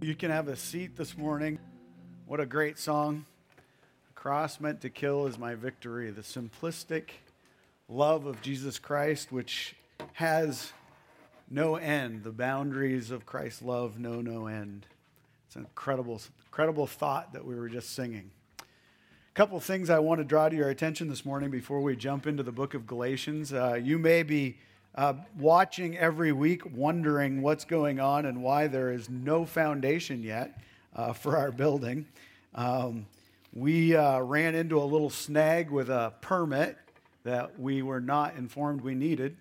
You 0.00 0.14
can 0.14 0.30
have 0.30 0.48
a 0.48 0.56
seat 0.56 0.96
this 0.96 1.16
morning. 1.16 1.58
What 2.26 2.38
a 2.38 2.46
great 2.46 2.78
song. 2.78 3.24
Cross 4.14 4.60
meant 4.60 4.82
to 4.82 4.90
kill 4.90 5.26
is 5.26 5.38
my 5.38 5.54
victory. 5.54 6.10
The 6.10 6.20
simplistic 6.20 7.10
love 7.88 8.26
of 8.26 8.40
Jesus 8.42 8.78
Christ, 8.78 9.32
which 9.32 9.74
has 10.14 10.72
no 11.50 11.76
end. 11.76 12.22
The 12.22 12.32
boundaries 12.32 13.10
of 13.10 13.26
Christ's 13.26 13.62
love 13.62 13.98
know 13.98 14.20
no 14.20 14.46
end. 14.46 14.86
It's 15.46 15.56
an 15.56 15.62
incredible, 15.62 16.20
incredible 16.46 16.86
thought 16.86 17.32
that 17.32 17.44
we 17.44 17.54
were 17.54 17.68
just 17.68 17.94
singing. 17.94 18.30
A 18.60 18.64
couple 19.34 19.58
things 19.60 19.90
I 19.90 20.00
want 20.00 20.18
to 20.18 20.24
draw 20.24 20.48
to 20.48 20.56
your 20.56 20.68
attention 20.68 21.08
this 21.08 21.24
morning 21.24 21.50
before 21.50 21.80
we 21.80 21.96
jump 21.96 22.26
into 22.26 22.42
the 22.42 22.52
book 22.52 22.74
of 22.74 22.86
Galatians. 22.86 23.52
Uh, 23.52 23.74
you 23.74 23.98
may 23.98 24.22
be 24.22 24.58
uh, 24.94 25.14
watching 25.38 25.96
every 25.98 26.32
week, 26.32 26.62
wondering 26.72 27.42
what's 27.42 27.64
going 27.64 27.98
on 27.98 28.26
and 28.26 28.42
why 28.42 28.66
there 28.66 28.92
is 28.92 29.10
no 29.10 29.44
foundation 29.44 30.22
yet 30.22 30.60
uh, 30.94 31.12
for 31.12 31.36
our 31.36 31.50
building. 31.50 32.06
Um, 32.54 33.06
we 33.52 33.96
uh, 33.96 34.20
ran 34.20 34.54
into 34.54 34.78
a 34.80 34.84
little 34.84 35.10
snag 35.10 35.70
with 35.70 35.88
a 35.88 36.12
permit 36.20 36.76
that 37.24 37.58
we 37.58 37.82
were 37.82 38.00
not 38.00 38.36
informed 38.36 38.82
we 38.82 38.94
needed. 38.94 39.36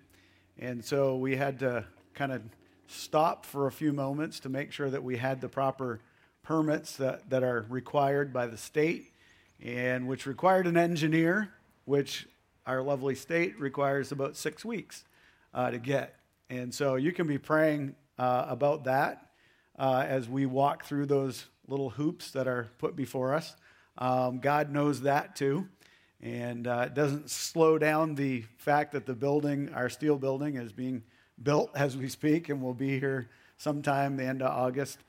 And 0.57 0.83
so 0.83 1.17
we 1.17 1.35
had 1.35 1.59
to 1.59 1.85
kind 2.13 2.31
of 2.31 2.41
stop 2.87 3.45
for 3.45 3.67
a 3.67 3.71
few 3.71 3.93
moments 3.93 4.39
to 4.41 4.49
make 4.49 4.71
sure 4.71 4.89
that 4.89 5.03
we 5.03 5.17
had 5.17 5.41
the 5.41 5.49
proper 5.49 5.99
permits 6.41 6.97
that, 6.97 7.29
that 7.29 7.43
are 7.43 7.65
required 7.69 8.33
by 8.33 8.47
the 8.47 8.57
state 8.57 9.11
and 9.63 10.07
which 10.07 10.25
required 10.25 10.67
an 10.67 10.77
engineer, 10.77 11.49
which 11.85 12.27
our 12.65 12.81
lovely 12.81 13.15
state 13.15 13.59
requires 13.59 14.11
about 14.11 14.35
six 14.35 14.63
weeks 14.65 15.03
uh, 15.53 15.71
to 15.71 15.79
get. 15.79 16.15
And 16.49 16.73
so 16.73 16.95
you 16.95 17.11
can 17.11 17.27
be 17.27 17.37
praying 17.37 17.95
uh, 18.17 18.45
about 18.47 18.83
that 18.85 19.31
uh, 19.77 20.05
as 20.07 20.29
we 20.29 20.45
walk 20.45 20.85
through 20.85 21.07
those 21.07 21.45
little 21.67 21.89
hoops 21.89 22.31
that 22.31 22.47
are 22.47 22.69
put 22.77 22.95
before 22.95 23.33
us. 23.33 23.55
Um, 23.97 24.39
God 24.39 24.71
knows 24.71 25.01
that 25.01 25.35
too. 25.35 25.67
And 26.21 26.67
uh, 26.67 26.85
it 26.87 26.93
doesn't 26.93 27.29
slow 27.29 27.77
down 27.77 28.15
the 28.15 28.45
fact 28.57 28.93
that 28.93 29.05
the 29.05 29.13
building, 29.13 29.73
our 29.73 29.89
steel 29.89 30.17
building, 30.17 30.55
is 30.55 30.71
being 30.71 31.03
built 31.41 31.71
as 31.75 31.97
we 31.97 32.07
speak 32.07 32.49
and 32.49 32.61
will 32.61 32.73
be 32.73 32.99
here 32.99 33.29
sometime 33.57 34.17
the 34.17 34.25
end 34.25 34.41
of 34.41 34.49
August. 34.49 34.99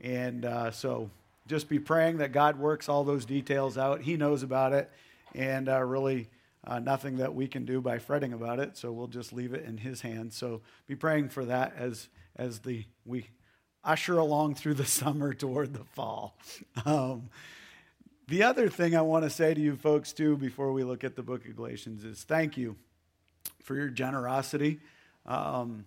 And 0.00 0.44
uh, 0.44 0.70
so 0.70 1.10
just 1.46 1.68
be 1.68 1.78
praying 1.78 2.18
that 2.18 2.32
God 2.32 2.58
works 2.58 2.88
all 2.88 3.04
those 3.04 3.24
details 3.24 3.76
out. 3.76 4.02
He 4.02 4.16
knows 4.16 4.42
about 4.42 4.72
it. 4.72 4.90
And 5.34 5.68
uh, 5.68 5.82
really, 5.82 6.28
uh, 6.66 6.78
nothing 6.78 7.16
that 7.16 7.34
we 7.34 7.46
can 7.46 7.64
do 7.64 7.80
by 7.80 7.98
fretting 7.98 8.32
about 8.32 8.58
it, 8.58 8.76
so 8.76 8.92
we'll 8.92 9.06
just 9.06 9.32
leave 9.32 9.54
it 9.54 9.64
in 9.64 9.78
His 9.78 10.00
hands. 10.02 10.36
So 10.36 10.60
be 10.86 10.94
praying 10.94 11.30
for 11.30 11.44
that 11.46 11.74
as 11.76 12.08
as 12.36 12.60
the 12.60 12.84
we 13.04 13.28
usher 13.82 14.18
along 14.18 14.54
through 14.54 14.74
the 14.74 14.84
summer 14.86 15.32
toward 15.32 15.74
the 15.74 15.84
fall. 15.84 16.36
Um, 16.84 17.30
the 18.28 18.44
other 18.44 18.68
thing 18.68 18.94
I 18.94 19.02
want 19.02 19.24
to 19.24 19.30
say 19.30 19.54
to 19.54 19.60
you 19.60 19.74
folks 19.74 20.12
too, 20.12 20.36
before 20.36 20.72
we 20.72 20.84
look 20.84 21.02
at 21.02 21.16
the 21.16 21.22
Book 21.22 21.46
of 21.46 21.56
Galatians, 21.56 22.04
is 22.04 22.22
thank 22.22 22.56
you 22.56 22.76
for 23.62 23.74
your 23.74 23.88
generosity. 23.88 24.80
Um, 25.26 25.84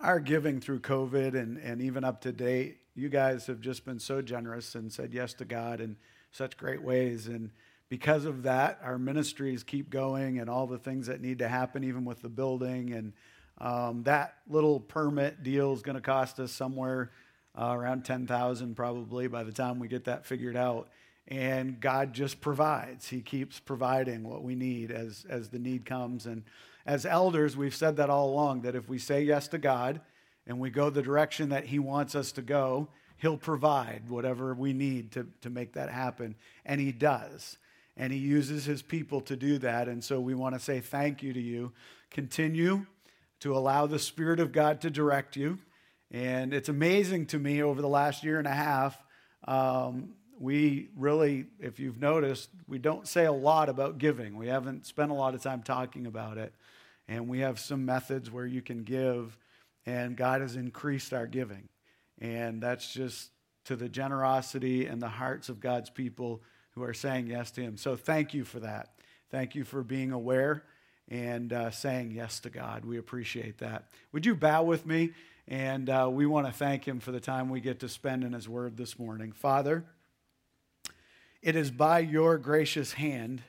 our 0.00 0.20
giving 0.20 0.60
through 0.60 0.80
COVID 0.80 1.34
and, 1.34 1.58
and 1.58 1.82
even 1.82 2.04
up 2.04 2.20
to 2.20 2.32
date, 2.32 2.78
you 2.94 3.08
guys 3.08 3.46
have 3.46 3.60
just 3.60 3.84
been 3.84 3.98
so 3.98 4.22
generous 4.22 4.74
and 4.74 4.92
said 4.92 5.12
yes 5.12 5.34
to 5.34 5.44
God 5.44 5.80
in 5.80 5.96
such 6.30 6.56
great 6.56 6.82
ways. 6.82 7.26
And 7.26 7.50
because 7.88 8.24
of 8.24 8.42
that, 8.42 8.78
our 8.82 8.98
ministries 8.98 9.62
keep 9.62 9.88
going 9.88 10.38
and 10.38 10.50
all 10.50 10.66
the 10.66 10.78
things 10.78 11.06
that 11.06 11.20
need 11.20 11.38
to 11.38 11.48
happen, 11.48 11.84
even 11.84 12.04
with 12.04 12.20
the 12.20 12.28
building. 12.28 12.92
And 12.92 13.12
um, 13.58 14.02
that 14.02 14.34
little 14.48 14.78
permit 14.78 15.42
deal 15.42 15.72
is 15.72 15.82
going 15.82 15.96
to 15.96 16.02
cost 16.02 16.38
us 16.38 16.52
somewhere 16.52 17.10
uh, 17.58 17.72
around 17.72 18.04
10000 18.04 18.74
probably 18.76 19.26
by 19.26 19.42
the 19.42 19.52
time 19.52 19.78
we 19.78 19.88
get 19.88 20.04
that 20.04 20.26
figured 20.26 20.56
out. 20.56 20.88
And 21.26 21.80
God 21.80 22.12
just 22.12 22.40
provides. 22.40 23.08
He 23.08 23.20
keeps 23.20 23.58
providing 23.58 24.22
what 24.22 24.42
we 24.42 24.54
need 24.54 24.90
as, 24.90 25.26
as 25.28 25.48
the 25.48 25.58
need 25.58 25.84
comes. 25.84 26.26
And 26.26 26.44
as 26.86 27.04
elders, 27.04 27.56
we've 27.56 27.74
said 27.74 27.96
that 27.96 28.10
all 28.10 28.30
along 28.30 28.62
that 28.62 28.74
if 28.74 28.88
we 28.88 28.98
say 28.98 29.22
yes 29.22 29.48
to 29.48 29.58
God 29.58 30.00
and 30.46 30.58
we 30.58 30.70
go 30.70 30.88
the 30.88 31.02
direction 31.02 31.50
that 31.50 31.66
He 31.66 31.78
wants 31.78 32.14
us 32.14 32.32
to 32.32 32.42
go, 32.42 32.88
He'll 33.18 33.36
provide 33.36 34.08
whatever 34.08 34.54
we 34.54 34.72
need 34.72 35.12
to, 35.12 35.26
to 35.40 35.50
make 35.50 35.72
that 35.72 35.90
happen. 35.90 36.34
And 36.64 36.80
He 36.80 36.92
does 36.92 37.58
and 37.98 38.12
he 38.12 38.18
uses 38.18 38.64
his 38.64 38.80
people 38.80 39.20
to 39.22 39.36
do 39.36 39.58
that. 39.58 39.88
And 39.88 40.02
so 40.02 40.20
we 40.20 40.34
want 40.34 40.54
to 40.54 40.60
say 40.60 40.78
thank 40.80 41.22
you 41.22 41.32
to 41.32 41.40
you. 41.40 41.72
Continue 42.10 42.86
to 43.40 43.56
allow 43.56 43.86
the 43.86 43.98
Spirit 43.98 44.38
of 44.38 44.52
God 44.52 44.80
to 44.82 44.90
direct 44.90 45.36
you. 45.36 45.58
And 46.10 46.54
it's 46.54 46.68
amazing 46.68 47.26
to 47.26 47.38
me 47.38 47.62
over 47.62 47.82
the 47.82 47.88
last 47.88 48.24
year 48.24 48.38
and 48.38 48.46
a 48.46 48.52
half, 48.52 48.96
um, 49.46 50.14
we 50.40 50.88
really, 50.96 51.46
if 51.58 51.80
you've 51.80 52.00
noticed, 52.00 52.50
we 52.68 52.78
don't 52.78 53.08
say 53.08 53.24
a 53.24 53.32
lot 53.32 53.68
about 53.68 53.98
giving. 53.98 54.36
We 54.36 54.46
haven't 54.46 54.86
spent 54.86 55.10
a 55.10 55.14
lot 55.14 55.34
of 55.34 55.42
time 55.42 55.62
talking 55.62 56.06
about 56.06 56.38
it. 56.38 56.54
And 57.08 57.28
we 57.28 57.40
have 57.40 57.58
some 57.58 57.84
methods 57.84 58.30
where 58.30 58.46
you 58.46 58.62
can 58.62 58.84
give, 58.84 59.36
and 59.86 60.16
God 60.16 60.40
has 60.40 60.54
increased 60.54 61.12
our 61.12 61.26
giving. 61.26 61.68
And 62.20 62.62
that's 62.62 62.92
just 62.92 63.30
to 63.64 63.74
the 63.74 63.88
generosity 63.88 64.86
and 64.86 65.02
the 65.02 65.08
hearts 65.08 65.48
of 65.48 65.58
God's 65.58 65.90
people 65.90 66.42
who 66.78 66.84
are 66.84 66.94
saying 66.94 67.26
yes 67.26 67.50
to 67.52 67.60
Him. 67.60 67.76
So 67.76 67.96
thank 67.96 68.32
you 68.32 68.44
for 68.44 68.60
that. 68.60 68.90
Thank 69.30 69.54
you 69.54 69.64
for 69.64 69.82
being 69.82 70.12
aware 70.12 70.64
and 71.08 71.52
uh, 71.52 71.70
saying 71.70 72.12
yes 72.12 72.40
to 72.40 72.50
God. 72.50 72.84
We 72.84 72.98
appreciate 72.98 73.58
that. 73.58 73.88
Would 74.12 74.24
you 74.24 74.34
bow 74.34 74.62
with 74.62 74.86
me? 74.86 75.12
And 75.46 75.88
uh, 75.88 76.08
we 76.10 76.26
want 76.26 76.46
to 76.46 76.52
thank 76.52 76.86
Him 76.86 77.00
for 77.00 77.10
the 77.10 77.20
time 77.20 77.48
we 77.48 77.60
get 77.60 77.80
to 77.80 77.88
spend 77.88 78.22
in 78.22 78.32
His 78.32 78.48
Word 78.48 78.76
this 78.76 78.98
morning. 78.98 79.32
Father, 79.32 79.84
it 81.42 81.56
is 81.56 81.70
by 81.70 82.00
your 82.00 82.38
gracious 82.38 82.92
hand 82.92 83.42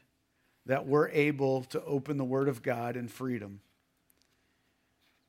that 0.66 0.86
we're 0.86 1.10
able 1.10 1.64
to 1.66 1.84
open 1.84 2.18
the 2.18 2.24
Word 2.24 2.48
of 2.48 2.62
God 2.62 2.96
in 2.96 3.08
freedom. 3.08 3.60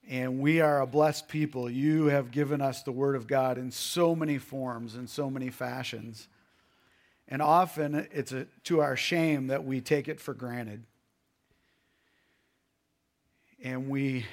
And 0.08 0.40
we 0.40 0.60
are 0.60 0.80
a 0.80 0.86
blessed 0.86 1.28
people. 1.28 1.70
You 1.70 2.06
have 2.06 2.30
given 2.30 2.60
us 2.60 2.82
the 2.82 2.92
Word 2.92 3.16
of 3.16 3.26
God 3.26 3.58
in 3.58 3.70
so 3.70 4.14
many 4.14 4.38
forms, 4.38 4.94
in 4.94 5.06
so 5.06 5.30
many 5.30 5.50
fashions. 5.50 6.28
And 7.30 7.40
often 7.40 8.08
it's 8.12 8.32
a, 8.32 8.46
to 8.64 8.80
our 8.80 8.96
shame 8.96 9.46
that 9.46 9.64
we 9.64 9.80
take 9.80 10.08
it 10.08 10.20
for 10.20 10.34
granted. 10.34 10.84
And 13.62 13.88
we 13.88 14.26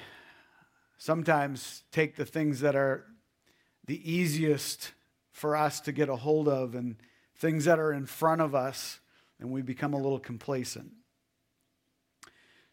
sometimes 0.96 1.84
take 1.92 2.16
the 2.16 2.24
things 2.24 2.60
that 2.60 2.74
are 2.74 3.04
the 3.86 4.10
easiest 4.10 4.92
for 5.30 5.56
us 5.56 5.80
to 5.80 5.92
get 5.92 6.08
a 6.08 6.16
hold 6.16 6.48
of 6.48 6.74
and 6.74 6.96
things 7.36 7.64
that 7.66 7.78
are 7.78 7.92
in 7.92 8.04
front 8.04 8.40
of 8.40 8.54
us, 8.54 8.98
and 9.38 9.50
we 9.50 9.62
become 9.62 9.94
a 9.94 9.96
little 9.96 10.18
complacent. 10.18 10.90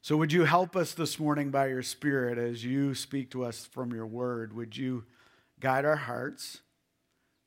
So, 0.01 0.17
would 0.17 0.33
you 0.33 0.45
help 0.45 0.75
us 0.75 0.93
this 0.93 1.19
morning 1.19 1.51
by 1.51 1.67
your 1.67 1.83
Spirit 1.83 2.37
as 2.37 2.63
you 2.63 2.95
speak 2.95 3.31
to 3.31 3.43
us 3.43 3.65
from 3.65 3.91
your 3.91 4.05
word? 4.05 4.53
Would 4.53 4.75
you 4.75 5.05
guide 5.59 5.85
our 5.85 5.95
hearts, 5.95 6.61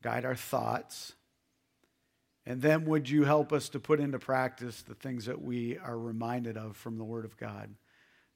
guide 0.03 0.25
our 0.25 0.35
thoughts? 0.35 1.13
And 2.49 2.63
then 2.63 2.87
would 2.87 3.11
you 3.11 3.25
help 3.25 3.53
us 3.53 3.69
to 3.69 3.79
put 3.79 4.01
into 4.01 4.19
practice 4.19 4.81
the 4.81 4.95
things 4.95 5.27
that 5.27 5.43
we 5.43 5.77
are 5.77 5.99
reminded 5.99 6.57
of 6.57 6.79
from 6.79 6.97
the 6.97 7.05
Word 7.05 7.27
of 7.27 7.37
God? 7.37 7.75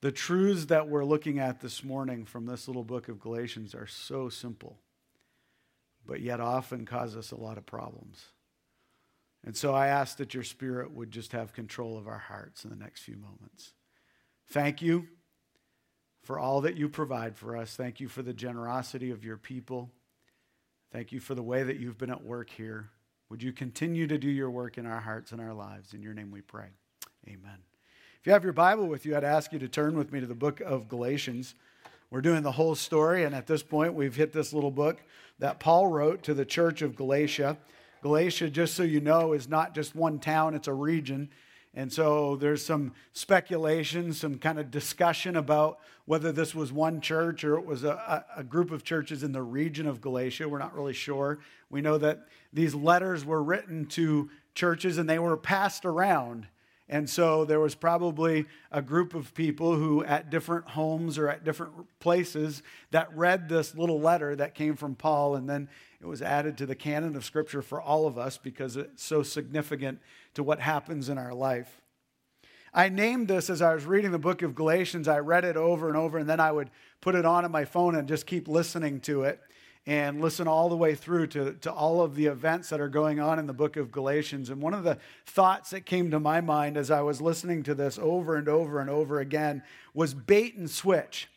The 0.03 0.13
truths 0.13 0.67
that 0.67 0.87
we're 0.87 1.07
looking 1.07 1.39
at 1.39 1.63
this 1.63 1.83
morning 1.83 2.27
from 2.27 2.45
this 2.45 2.69
little 2.69 2.85
book 2.85 3.09
of 3.09 3.19
Galatians 3.19 3.75
are 3.75 3.87
so 3.87 4.29
simple, 4.29 4.79
but 6.05 6.21
yet 6.21 6.41
often 6.41 6.85
cause 6.85 7.17
us 7.17 7.31
a 7.31 7.41
lot 7.41 7.57
of 7.57 7.65
problems. 7.65 8.27
And 9.47 9.57
so 9.57 9.73
I 9.73 9.87
ask 9.87 10.19
that 10.19 10.35
your 10.35 10.45
Spirit 10.45 10.93
would 10.93 11.11
just 11.11 11.33
have 11.33 11.55
control 11.55 11.97
of 11.97 12.07
our 12.07 12.19
hearts 12.19 12.65
in 12.65 12.71
the 12.71 12.77
next 12.77 13.01
few 13.01 13.17
moments. 13.17 13.73
Thank 14.49 14.83
you 14.83 15.09
for 16.23 16.39
all 16.39 16.61
that 16.61 16.77
you 16.77 16.91
provide 16.91 17.35
for 17.35 17.57
us. 17.57 17.77
Thank 17.77 17.99
you 17.99 18.09
for 18.09 18.21
the 18.21 18.35
generosity 18.35 19.11
of 19.11 19.25
your 19.25 19.39
people. 19.39 19.91
Thank 20.91 21.13
you 21.13 21.19
for 21.19 21.35
the 21.35 21.43
way 21.43 21.63
that 21.63 21.79
you've 21.79 21.97
been 21.97 22.11
at 22.11 22.23
work 22.23 22.51
here. 22.51 22.91
Would 23.33 23.43
you 23.43 23.53
continue 23.55 24.07
to 24.09 24.19
do 24.19 24.29
your 24.29 24.51
work 24.51 24.77
in 24.77 24.85
our 24.85 25.01
hearts 25.01 25.33
and 25.33 25.41
our 25.41 25.55
lives? 25.55 25.95
In 25.95 26.03
your 26.03 26.13
name 26.13 26.31
we 26.31 26.43
pray. 26.43 26.67
Amen. 27.27 27.57
If 28.21 28.27
you 28.27 28.33
have 28.35 28.45
your 28.45 28.53
Bible 28.53 28.87
with 28.87 29.07
you, 29.07 29.17
I'd 29.17 29.25
ask 29.25 29.55
you 29.55 29.59
to 29.61 29.69
turn 29.69 29.97
with 29.97 30.13
me 30.13 30.21
to 30.21 30.27
the 30.27 30.35
book 30.35 30.61
of 30.61 30.87
Galatians. 30.87 31.55
We're 32.11 32.21
doing 32.21 32.43
the 32.43 32.53
whole 32.53 32.75
story, 32.75 33.25
and 33.25 33.35
at 33.35 33.47
this 33.47 33.63
point, 33.63 33.95
we've 33.95 34.15
hit 34.15 34.35
this 34.35 34.53
little 34.53 34.71
book 34.71 35.03
that 35.39 35.61
Paul 35.61 35.87
wrote 35.87 36.23
to 36.25 36.35
the 36.35 36.45
church 36.45 36.83
of 36.83 36.95
Galatia. 36.95 37.57
Galatia, 38.03 38.51
just 38.51 38.75
so 38.75 38.83
you 38.83 39.01
know, 39.01 39.33
is 39.33 39.49
not 39.49 39.75
just 39.75 39.97
one 39.97 40.19
town, 40.19 40.55
it's 40.55 40.69
a 40.69 40.75
region. 40.75 41.31
And 41.75 41.91
so 41.91 42.37
there's 42.37 42.65
some 42.65 42.93
speculation, 43.13 44.13
some 44.13 44.37
kind 44.37 44.59
of 44.59 44.71
discussion 44.71 45.37
about 45.37 45.79
whether 46.05 46.31
this 46.31 46.55
was 46.55 46.71
one 46.71 47.01
church 47.01 47.45
or 47.45 47.57
it 47.57 47.65
was 47.65 47.83
a, 47.85 48.25
a, 48.37 48.45
group 48.45 48.71
of 48.71 48.85
churches 48.85 49.23
in 49.23 49.33
the 49.33 49.43
region 49.43 49.87
of 49.87 50.01
Galatia. 50.03 50.49
We're 50.49 50.59
not 50.59 50.75
really 50.75 50.93
sure. 50.93 51.39
We 51.71 51.81
know 51.81 51.97
that 51.97 52.27
these 52.53 52.75
letters 52.75 53.25
were 53.25 53.43
written 53.43 53.87
to 53.87 54.29
churches 54.55 54.99
and 54.99 55.09
they 55.09 55.19
were 55.19 55.37
passed 55.37 55.87
around. 55.87 56.47
And 56.89 57.09
so 57.09 57.47
there 57.47 57.61
was 57.61 57.75
probably 57.75 58.45
a 58.71 58.83
group 58.83 59.15
of 59.15 59.33
people 59.33 59.75
who, 59.75 60.05
at 60.05 60.29
different 60.29 60.69
homes 60.69 61.17
or 61.17 61.27
at 61.27 61.43
different 61.43 61.73
places, 62.01 62.63
that 62.91 63.17
read 63.17 63.49
this 63.49 63.75
little 63.75 63.99
letter 63.99 64.37
that 64.37 64.55
came 64.55 64.77
from 64.77 64.95
Paul, 64.95 65.37
and 65.37 65.49
then 65.49 65.71
it 66.03 66.07
was 66.07 66.21
added 66.21 66.59
to 66.59 66.67
the 66.67 66.75
canon 66.75 67.15
of 67.15 67.25
Scripture 67.25 67.63
for 67.63 67.81
all 67.81 68.09
of 68.09 68.19
us 68.19 68.37
because 68.37 68.77
it's 68.77 69.05
so 69.05 69.23
significant 69.23 70.01
to 70.35 70.43
what 70.43 70.59
happens 70.59 71.09
in 71.09 71.17
our 71.17 71.33
life. 71.33 71.81
I 72.75 72.89
named 72.89 73.29
this 73.29 73.49
as 73.49 73.63
I 73.63 73.73
was 73.73 73.85
reading 73.85 74.11
the 74.11 74.19
book 74.19 74.43
of 74.43 74.57
Galatians. 74.57 75.07
I 75.07 75.19
read 75.19 75.45
it 75.45 75.57
over 75.57 75.87
and 75.87 75.97
over, 75.97 76.19
and 76.19 76.29
then 76.29 76.41
I 76.41 76.51
would 76.51 76.71
put 77.01 77.15
it 77.15 77.25
on 77.25 77.45
on 77.45 77.53
my 77.53 77.65
phone 77.65 77.95
and 77.95 78.09
just 78.09 78.27
keep 78.27 78.49
listening 78.49 78.99
to 79.03 79.23
it 79.23 79.41
and 79.87 80.21
listen 80.21 80.49
all 80.49 80.69
the 80.69 80.77
way 80.77 80.95
through 80.95 81.27
to, 81.29 81.53
to 81.55 81.73
all 81.73 82.03
of 82.03 82.17
the 82.17 82.27
events 82.27 82.69
that 82.71 82.81
are 82.81 82.89
going 82.89 83.21
on 83.21 83.39
in 83.39 83.47
the 83.47 83.53
book 83.53 83.77
of 83.77 83.93
Galatians. 83.93 84.51
And 84.51 84.61
one 84.61 84.75
of 84.75 84.83
the 84.83 84.99
thoughts 85.27 85.71
that 85.71 85.87
came 85.87 86.11
to 86.11 86.19
my 86.19 86.41
mind 86.41 86.77
as 86.77 86.91
I 86.91 87.03
was 87.03 87.21
listening 87.21 87.63
to 87.65 87.75
this 87.75 87.99
over 87.99 88.37
and 88.37 88.49
over 88.49 88.81
and 88.81 88.91
over 88.91 89.21
again 89.21 89.63
was 89.95 90.15
bait 90.15 90.57
and 90.57 90.71
switch. 90.71 91.29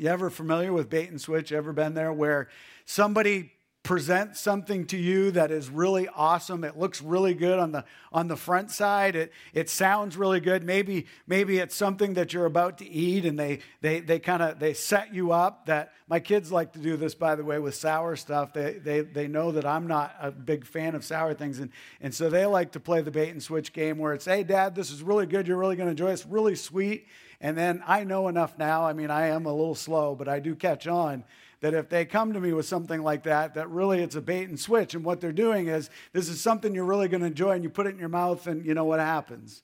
You 0.00 0.08
ever 0.08 0.30
familiar 0.30 0.72
with 0.72 0.88
bait 0.88 1.10
and 1.10 1.20
switch? 1.20 1.52
Ever 1.52 1.74
been 1.74 1.92
there 1.92 2.10
where 2.10 2.48
somebody 2.86 3.52
presents 3.82 4.40
something 4.40 4.86
to 4.86 4.96
you 4.96 5.30
that 5.32 5.50
is 5.50 5.68
really 5.68 6.08
awesome? 6.08 6.64
It 6.64 6.78
looks 6.78 7.02
really 7.02 7.34
good 7.34 7.58
on 7.58 7.72
the 7.72 7.84
on 8.10 8.26
the 8.26 8.36
front 8.36 8.70
side. 8.70 9.14
It 9.14 9.30
it 9.52 9.68
sounds 9.68 10.16
really 10.16 10.40
good. 10.40 10.64
Maybe 10.64 11.04
maybe 11.26 11.58
it's 11.58 11.74
something 11.74 12.14
that 12.14 12.32
you're 12.32 12.46
about 12.46 12.78
to 12.78 12.88
eat 12.88 13.26
and 13.26 13.38
they 13.38 13.58
they 13.82 14.00
they 14.00 14.18
kind 14.18 14.42
of 14.42 14.58
they 14.58 14.72
set 14.72 15.12
you 15.12 15.32
up 15.32 15.66
that 15.66 15.92
my 16.08 16.18
kids 16.18 16.50
like 16.50 16.72
to 16.72 16.78
do 16.78 16.96
this 16.96 17.14
by 17.14 17.34
the 17.34 17.44
way 17.44 17.58
with 17.58 17.74
sour 17.74 18.16
stuff. 18.16 18.54
They 18.54 18.78
they 18.82 19.02
they 19.02 19.28
know 19.28 19.52
that 19.52 19.66
I'm 19.66 19.86
not 19.86 20.14
a 20.18 20.30
big 20.30 20.64
fan 20.64 20.94
of 20.94 21.04
sour 21.04 21.34
things 21.34 21.58
and 21.58 21.70
and 22.00 22.14
so 22.14 22.30
they 22.30 22.46
like 22.46 22.72
to 22.72 22.80
play 22.80 23.02
the 23.02 23.10
bait 23.10 23.28
and 23.28 23.42
switch 23.42 23.74
game 23.74 23.98
where 23.98 24.14
it's 24.14 24.24
hey 24.24 24.44
dad 24.44 24.74
this 24.74 24.90
is 24.90 25.02
really 25.02 25.26
good. 25.26 25.46
You're 25.46 25.58
really 25.58 25.76
going 25.76 25.88
to 25.88 25.90
enjoy 25.90 26.08
it. 26.08 26.14
it's 26.14 26.24
really 26.24 26.56
sweet 26.56 27.06
and 27.40 27.56
then 27.56 27.82
I 27.86 28.04
know 28.04 28.28
enough 28.28 28.58
now 28.58 28.86
I 28.86 28.92
mean 28.92 29.10
I 29.10 29.28
am 29.28 29.46
a 29.46 29.52
little 29.52 29.74
slow 29.74 30.14
but 30.14 30.28
I 30.28 30.40
do 30.40 30.54
catch 30.54 30.86
on 30.86 31.24
that 31.60 31.74
if 31.74 31.88
they 31.88 32.04
come 32.04 32.32
to 32.32 32.40
me 32.40 32.52
with 32.52 32.66
something 32.66 33.02
like 33.02 33.24
that, 33.24 33.54
that 33.54 33.68
really 33.68 34.00
it's 34.00 34.16
a 34.16 34.20
bait 34.20 34.48
and 34.48 34.58
switch. 34.58 34.94
And 34.94 35.04
what 35.04 35.20
they're 35.20 35.32
doing 35.32 35.68
is 35.68 35.90
this 36.12 36.28
is 36.28 36.40
something 36.40 36.74
you're 36.74 36.84
really 36.84 37.08
going 37.08 37.20
to 37.20 37.26
enjoy, 37.26 37.52
and 37.52 37.62
you 37.62 37.70
put 37.70 37.86
it 37.86 37.90
in 37.90 37.98
your 37.98 38.08
mouth, 38.08 38.46
and 38.46 38.64
you 38.64 38.74
know 38.74 38.84
what 38.84 39.00
happens 39.00 39.62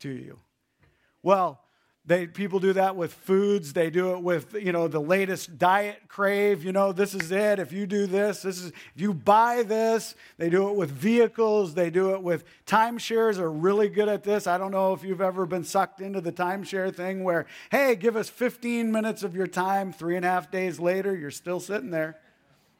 to 0.00 0.10
you. 0.10 0.38
Well, 1.22 1.60
they, 2.10 2.26
people 2.26 2.58
do 2.58 2.72
that 2.72 2.96
with 2.96 3.14
foods. 3.14 3.72
They 3.72 3.88
do 3.88 4.14
it 4.14 4.20
with, 4.20 4.54
you 4.54 4.72
know, 4.72 4.88
the 4.88 4.98
latest 4.98 5.58
diet 5.58 6.08
crave. 6.08 6.64
You 6.64 6.72
know, 6.72 6.90
this 6.90 7.14
is 7.14 7.30
it. 7.30 7.60
If 7.60 7.72
you 7.72 7.86
do 7.86 8.08
this, 8.08 8.42
this 8.42 8.60
is, 8.60 8.72
if 8.96 9.00
you 9.00 9.14
buy 9.14 9.62
this, 9.62 10.16
they 10.36 10.50
do 10.50 10.68
it 10.70 10.74
with 10.74 10.90
vehicles. 10.90 11.74
They 11.74 11.88
do 11.88 12.12
it 12.14 12.20
with 12.20 12.42
timeshares 12.66 13.38
are 13.38 13.48
really 13.48 13.88
good 13.88 14.08
at 14.08 14.24
this. 14.24 14.48
I 14.48 14.58
don't 14.58 14.72
know 14.72 14.92
if 14.92 15.04
you've 15.04 15.20
ever 15.20 15.46
been 15.46 15.62
sucked 15.62 16.00
into 16.00 16.20
the 16.20 16.32
timeshare 16.32 16.92
thing 16.92 17.22
where, 17.22 17.46
hey, 17.70 17.94
give 17.94 18.16
us 18.16 18.28
15 18.28 18.90
minutes 18.90 19.22
of 19.22 19.36
your 19.36 19.46
time. 19.46 19.92
Three 19.92 20.16
and 20.16 20.24
a 20.24 20.28
half 20.28 20.50
days 20.50 20.80
later, 20.80 21.14
you're 21.14 21.30
still 21.30 21.60
sitting 21.60 21.92
there 21.92 22.18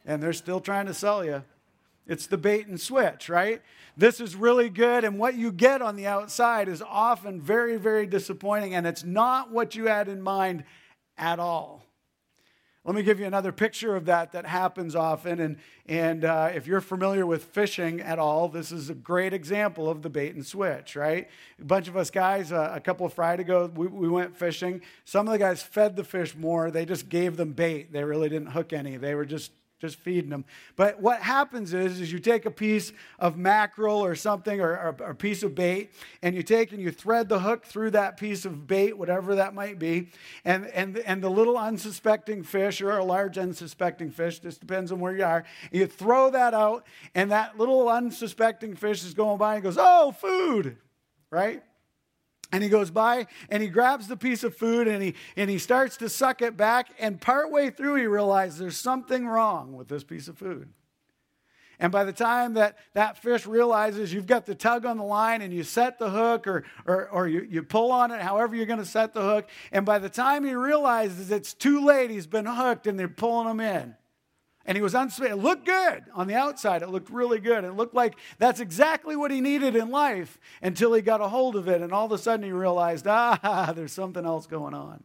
and 0.05 0.21
they're 0.21 0.33
still 0.33 0.59
trying 0.59 0.87
to 0.87 0.93
sell 0.93 1.23
you. 1.23 1.41
It's 2.07 2.27
the 2.27 2.37
bait 2.37 2.67
and 2.67 2.79
switch, 2.79 3.29
right? 3.29 3.61
This 3.95 4.19
is 4.19 4.35
really 4.35 4.69
good, 4.69 5.03
and 5.03 5.19
what 5.19 5.35
you 5.35 5.51
get 5.51 5.81
on 5.81 5.95
the 5.95 6.07
outside 6.07 6.67
is 6.67 6.81
often 6.81 7.41
very, 7.41 7.77
very 7.77 8.07
disappointing, 8.07 8.73
and 8.73 8.87
it's 8.87 9.03
not 9.03 9.51
what 9.51 9.75
you 9.75 9.87
had 9.87 10.07
in 10.07 10.21
mind 10.21 10.63
at 11.17 11.39
all. 11.39 11.83
Let 12.83 12.95
me 12.95 13.03
give 13.03 13.19
you 13.19 13.27
another 13.27 13.51
picture 13.51 13.95
of 13.95 14.05
that 14.05 14.31
that 14.31 14.47
happens 14.47 14.95
often. 14.95 15.39
And, 15.39 15.57
and 15.85 16.25
uh, 16.25 16.49
if 16.55 16.65
you're 16.65 16.81
familiar 16.81 17.27
with 17.27 17.43
fishing 17.43 18.01
at 18.01 18.17
all, 18.17 18.47
this 18.47 18.71
is 18.71 18.89
a 18.89 18.95
great 18.95 19.33
example 19.33 19.87
of 19.87 20.01
the 20.01 20.09
bait 20.09 20.33
and 20.33 20.43
switch, 20.43 20.95
right? 20.95 21.29
A 21.59 21.63
bunch 21.63 21.87
of 21.87 21.95
us 21.95 22.09
guys, 22.09 22.51
uh, 22.51 22.71
a 22.73 22.79
couple 22.79 23.05
of 23.05 23.13
Friday 23.13 23.43
ago, 23.43 23.69
we, 23.75 23.85
we 23.85 24.09
went 24.09 24.35
fishing. 24.35 24.81
Some 25.05 25.27
of 25.27 25.31
the 25.31 25.37
guys 25.37 25.61
fed 25.61 25.95
the 25.95 26.03
fish 26.03 26.35
more. 26.35 26.71
They 26.71 26.85
just 26.85 27.07
gave 27.07 27.37
them 27.37 27.51
bait. 27.53 27.93
They 27.93 28.03
really 28.03 28.29
didn't 28.29 28.49
hook 28.49 28.73
any. 28.73 28.97
They 28.97 29.13
were 29.13 29.25
just 29.25 29.51
just 29.81 29.97
feeding 29.97 30.29
them. 30.29 30.45
But 30.75 31.01
what 31.01 31.21
happens 31.21 31.73
is, 31.73 31.99
is 31.99 32.11
you 32.11 32.19
take 32.19 32.45
a 32.45 32.51
piece 32.51 32.93
of 33.17 33.35
mackerel 33.35 33.99
or 33.99 34.13
something, 34.13 34.61
or, 34.61 34.95
or, 34.99 35.09
a 35.09 35.15
piece 35.15 35.41
of 35.41 35.55
bait, 35.55 35.91
and 36.21 36.35
you 36.35 36.43
take 36.43 36.71
and 36.71 36.79
you 36.79 36.91
thread 36.91 37.27
the 37.27 37.39
hook 37.39 37.65
through 37.65 37.91
that 37.91 38.15
piece 38.15 38.45
of 38.45 38.67
bait, 38.67 38.95
whatever 38.95 39.35
that 39.35 39.55
might 39.55 39.79
be, 39.79 40.09
and, 40.45 40.67
and, 40.67 40.99
and 40.99 41.23
the 41.23 41.29
little 41.29 41.57
unsuspecting 41.57 42.43
fish, 42.43 42.79
or 42.79 42.91
a 42.91 43.03
large 43.03 43.39
unsuspecting 43.39 44.11
fish, 44.11 44.39
just 44.39 44.59
depends 44.59 44.91
on 44.91 44.99
where 44.99 45.15
you 45.15 45.25
are, 45.25 45.43
you 45.71 45.87
throw 45.87 46.29
that 46.29 46.53
out, 46.53 46.85
and 47.15 47.31
that 47.31 47.57
little 47.57 47.89
unsuspecting 47.89 48.75
fish 48.75 49.03
is 49.03 49.15
going 49.15 49.39
by 49.39 49.55
and 49.55 49.63
goes, 49.63 49.77
oh, 49.79 50.11
food, 50.11 50.77
right? 51.31 51.63
And 52.51 52.63
he 52.63 52.69
goes 52.69 52.91
by 52.91 53.27
and 53.49 53.63
he 53.63 53.69
grabs 53.69 54.07
the 54.07 54.17
piece 54.17 54.43
of 54.43 54.55
food 54.55 54.87
and 54.87 55.01
he, 55.01 55.15
and 55.37 55.49
he 55.49 55.57
starts 55.57 55.97
to 55.97 56.09
suck 56.09 56.41
it 56.41 56.57
back. 56.57 56.89
And 56.99 57.19
partway 57.19 57.69
through, 57.69 57.95
he 57.95 58.05
realizes 58.05 58.59
there's 58.59 58.77
something 58.77 59.27
wrong 59.27 59.73
with 59.73 59.87
this 59.87 60.03
piece 60.03 60.27
of 60.27 60.37
food. 60.37 60.69
And 61.81 61.91
by 61.91 62.03
the 62.03 62.13
time 62.13 62.53
that 62.53 62.77
that 62.93 63.17
fish 63.17 63.47
realizes 63.47 64.13
you've 64.13 64.27
got 64.27 64.45
the 64.45 64.53
tug 64.53 64.85
on 64.85 64.97
the 64.97 65.03
line 65.03 65.41
and 65.41 65.51
you 65.51 65.63
set 65.63 65.97
the 65.97 66.11
hook 66.11 66.45
or, 66.45 66.63
or, 66.85 67.09
or 67.09 67.27
you, 67.27 67.41
you 67.49 67.63
pull 67.63 67.91
on 67.91 68.11
it, 68.11 68.21
however 68.21 68.55
you're 68.55 68.67
going 68.67 68.77
to 68.77 68.85
set 68.85 69.13
the 69.13 69.21
hook, 69.21 69.49
and 69.71 69.83
by 69.83 69.97
the 69.97 70.09
time 70.09 70.43
he 70.43 70.53
realizes 70.53 71.31
it's 71.31 71.55
too 71.55 71.83
late, 71.83 72.11
he's 72.11 72.27
been 72.27 72.45
hooked 72.45 72.85
and 72.85 72.99
they're 72.99 73.07
pulling 73.07 73.49
him 73.49 73.59
in. 73.59 73.95
And 74.65 74.77
he 74.77 74.81
was 74.81 74.93
unspeakable. 74.93 75.39
It 75.39 75.43
looked 75.43 75.65
good 75.65 76.03
on 76.13 76.27
the 76.27 76.35
outside. 76.35 76.81
It 76.81 76.89
looked 76.89 77.09
really 77.09 77.39
good. 77.39 77.63
It 77.63 77.73
looked 77.73 77.95
like 77.95 78.15
that's 78.37 78.59
exactly 78.59 79.15
what 79.15 79.31
he 79.31 79.41
needed 79.41 79.75
in 79.75 79.89
life 79.89 80.39
until 80.61 80.93
he 80.93 81.01
got 81.01 81.21
a 81.21 81.27
hold 81.27 81.55
of 81.55 81.67
it. 81.67 81.81
And 81.81 81.91
all 81.91 82.05
of 82.05 82.11
a 82.11 82.17
sudden 82.17 82.45
he 82.45 82.51
realized, 82.51 83.07
ah, 83.07 83.71
there's 83.75 83.93
something 83.93 84.25
else 84.25 84.47
going 84.47 84.73
on. 84.73 85.03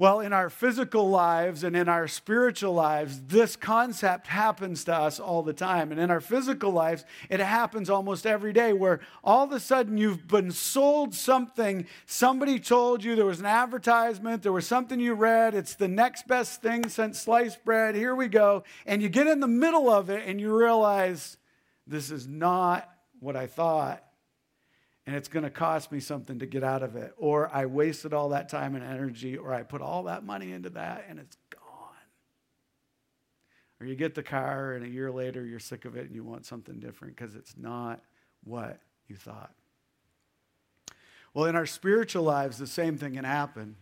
Well, 0.00 0.20
in 0.20 0.32
our 0.32 0.48
physical 0.48 1.10
lives 1.10 1.62
and 1.62 1.76
in 1.76 1.86
our 1.86 2.08
spiritual 2.08 2.72
lives, 2.72 3.20
this 3.20 3.54
concept 3.54 4.28
happens 4.28 4.82
to 4.84 4.94
us 4.94 5.20
all 5.20 5.42
the 5.42 5.52
time. 5.52 5.92
And 5.92 6.00
in 6.00 6.10
our 6.10 6.22
physical 6.22 6.70
lives, 6.70 7.04
it 7.28 7.38
happens 7.38 7.90
almost 7.90 8.24
every 8.24 8.54
day 8.54 8.72
where 8.72 9.00
all 9.22 9.44
of 9.44 9.52
a 9.52 9.60
sudden 9.60 9.98
you've 9.98 10.26
been 10.26 10.52
sold 10.52 11.14
something. 11.14 11.86
Somebody 12.06 12.58
told 12.58 13.04
you 13.04 13.14
there 13.14 13.26
was 13.26 13.40
an 13.40 13.46
advertisement, 13.46 14.42
there 14.42 14.52
was 14.52 14.66
something 14.66 15.00
you 15.00 15.12
read, 15.12 15.54
it's 15.54 15.74
the 15.74 15.86
next 15.86 16.26
best 16.26 16.62
thing 16.62 16.88
since 16.88 17.20
sliced 17.20 17.62
bread. 17.62 17.94
Here 17.94 18.14
we 18.14 18.28
go. 18.28 18.64
And 18.86 19.02
you 19.02 19.10
get 19.10 19.26
in 19.26 19.40
the 19.40 19.48
middle 19.48 19.90
of 19.90 20.08
it 20.08 20.26
and 20.26 20.40
you 20.40 20.56
realize 20.56 21.36
this 21.86 22.10
is 22.10 22.26
not 22.26 22.88
what 23.18 23.36
I 23.36 23.46
thought 23.46 24.02
and 25.10 25.16
it's 25.16 25.26
going 25.26 25.42
to 25.42 25.50
cost 25.50 25.90
me 25.90 25.98
something 25.98 26.38
to 26.38 26.46
get 26.46 26.62
out 26.62 26.84
of 26.84 26.94
it. 26.94 27.12
Or 27.18 27.50
I 27.52 27.66
wasted 27.66 28.14
all 28.14 28.28
that 28.28 28.48
time 28.48 28.76
and 28.76 28.84
energy, 28.84 29.36
or 29.36 29.52
I 29.52 29.64
put 29.64 29.82
all 29.82 30.04
that 30.04 30.24
money 30.24 30.52
into 30.52 30.70
that 30.70 31.06
and 31.08 31.18
it's 31.18 31.36
gone. 31.50 31.60
Or 33.80 33.88
you 33.88 33.96
get 33.96 34.14
the 34.14 34.22
car 34.22 34.74
and 34.74 34.86
a 34.86 34.88
year 34.88 35.10
later 35.10 35.44
you're 35.44 35.58
sick 35.58 35.84
of 35.84 35.96
it 35.96 36.06
and 36.06 36.14
you 36.14 36.22
want 36.22 36.46
something 36.46 36.78
different 36.78 37.16
because 37.16 37.34
it's 37.34 37.56
not 37.56 38.04
what 38.44 38.78
you 39.08 39.16
thought. 39.16 39.50
Well, 41.34 41.46
in 41.46 41.56
our 41.56 41.66
spiritual 41.66 42.22
lives, 42.22 42.58
the 42.58 42.68
same 42.68 42.96
thing 42.96 43.14
can 43.14 43.24
happen. 43.24 43.74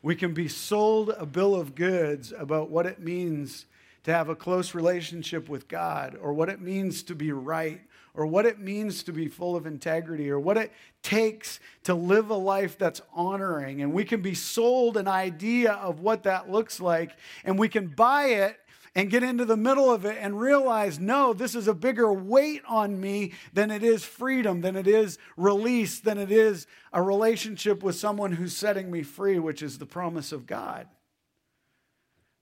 We 0.00 0.16
can 0.16 0.32
be 0.32 0.48
sold 0.48 1.10
a 1.10 1.26
bill 1.26 1.54
of 1.54 1.74
goods 1.74 2.32
about 2.34 2.70
what 2.70 2.86
it 2.86 3.00
means 3.00 3.66
to 4.04 4.12
have 4.12 4.28
a 4.28 4.36
close 4.36 4.74
relationship 4.74 5.48
with 5.48 5.68
God 5.68 6.16
or 6.20 6.32
what 6.32 6.48
it 6.48 6.60
means 6.60 7.02
to 7.04 7.14
be 7.14 7.32
right 7.32 7.80
or 8.14 8.26
what 8.26 8.46
it 8.46 8.60
means 8.60 9.02
to 9.02 9.12
be 9.12 9.26
full 9.26 9.56
of 9.56 9.66
integrity 9.66 10.30
or 10.30 10.38
what 10.38 10.56
it 10.56 10.72
takes 11.02 11.58
to 11.82 11.94
live 11.94 12.30
a 12.30 12.34
life 12.34 12.78
that's 12.78 13.02
honoring. 13.12 13.82
And 13.82 13.92
we 13.92 14.04
can 14.04 14.22
be 14.22 14.34
sold 14.34 14.96
an 14.96 15.08
idea 15.08 15.72
of 15.72 16.00
what 16.00 16.22
that 16.22 16.50
looks 16.50 16.80
like, 16.80 17.16
and 17.44 17.58
we 17.58 17.68
can 17.68 17.88
buy 17.88 18.26
it 18.26 18.58
and 18.94 19.10
get 19.10 19.24
into 19.24 19.44
the 19.44 19.56
middle 19.56 19.90
of 19.90 20.04
it 20.04 20.16
and 20.20 20.38
realize 20.38 21.00
no, 21.00 21.32
this 21.32 21.56
is 21.56 21.66
a 21.66 21.74
bigger 21.74 22.12
weight 22.12 22.62
on 22.68 23.00
me 23.00 23.32
than 23.52 23.72
it 23.72 23.82
is 23.82 24.04
freedom, 24.04 24.60
than 24.60 24.76
it 24.76 24.86
is 24.86 25.18
release, 25.36 25.98
than 25.98 26.16
it 26.16 26.30
is 26.30 26.68
a 26.92 27.02
relationship 27.02 27.82
with 27.82 27.96
someone 27.96 28.30
who's 28.30 28.56
setting 28.56 28.92
me 28.92 29.02
free, 29.02 29.40
which 29.40 29.62
is 29.62 29.78
the 29.78 29.86
promise 29.86 30.30
of 30.30 30.46
God. 30.46 30.86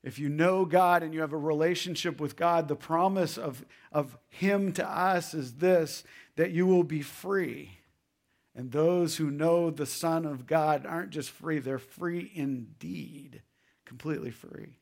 If 0.02 0.18
you 0.18 0.28
know 0.28 0.64
God 0.64 1.02
and 1.02 1.14
you 1.14 1.20
have 1.20 1.32
a 1.32 1.38
relationship 1.38 2.20
with 2.20 2.36
God, 2.36 2.66
the 2.66 2.76
promise 2.76 3.38
of, 3.38 3.64
of 3.92 4.18
Him 4.28 4.72
to 4.74 4.88
us 4.88 5.32
is 5.32 5.54
this 5.54 6.04
that 6.36 6.50
you 6.50 6.66
will 6.66 6.82
be 6.82 7.02
free. 7.02 7.78
And 8.54 8.70
those 8.70 9.16
who 9.16 9.30
know 9.30 9.70
the 9.70 9.86
Son 9.86 10.26
of 10.26 10.46
God 10.46 10.84
aren't 10.86 11.10
just 11.10 11.30
free, 11.30 11.58
they're 11.58 11.78
free 11.78 12.30
indeed, 12.34 13.42
completely 13.84 14.30
free. 14.30 14.76